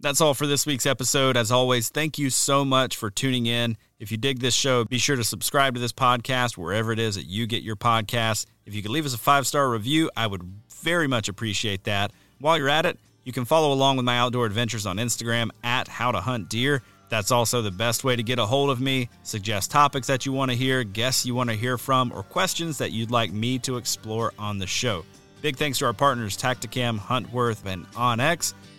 [0.01, 1.35] That's all for this week's episode.
[1.35, 3.75] As always, thank you so much for tuning in.
[3.99, 7.15] If you dig this show, be sure to subscribe to this podcast wherever it is
[7.15, 8.45] that you get your podcasts.
[8.65, 10.41] If you could leave us a five star review, I would
[10.81, 12.13] very much appreciate that.
[12.39, 15.89] While you're at it, you can follow along with my outdoor adventures on Instagram at
[15.89, 16.81] How to Hunt Deer.
[17.09, 19.09] That's also the best way to get a hold of me.
[19.23, 22.77] Suggest topics that you want to hear, guests you want to hear from, or questions
[22.77, 25.03] that you'd like me to explore on the show.
[25.41, 28.53] Big thanks to our partners Tactacam, Huntworth, and onX.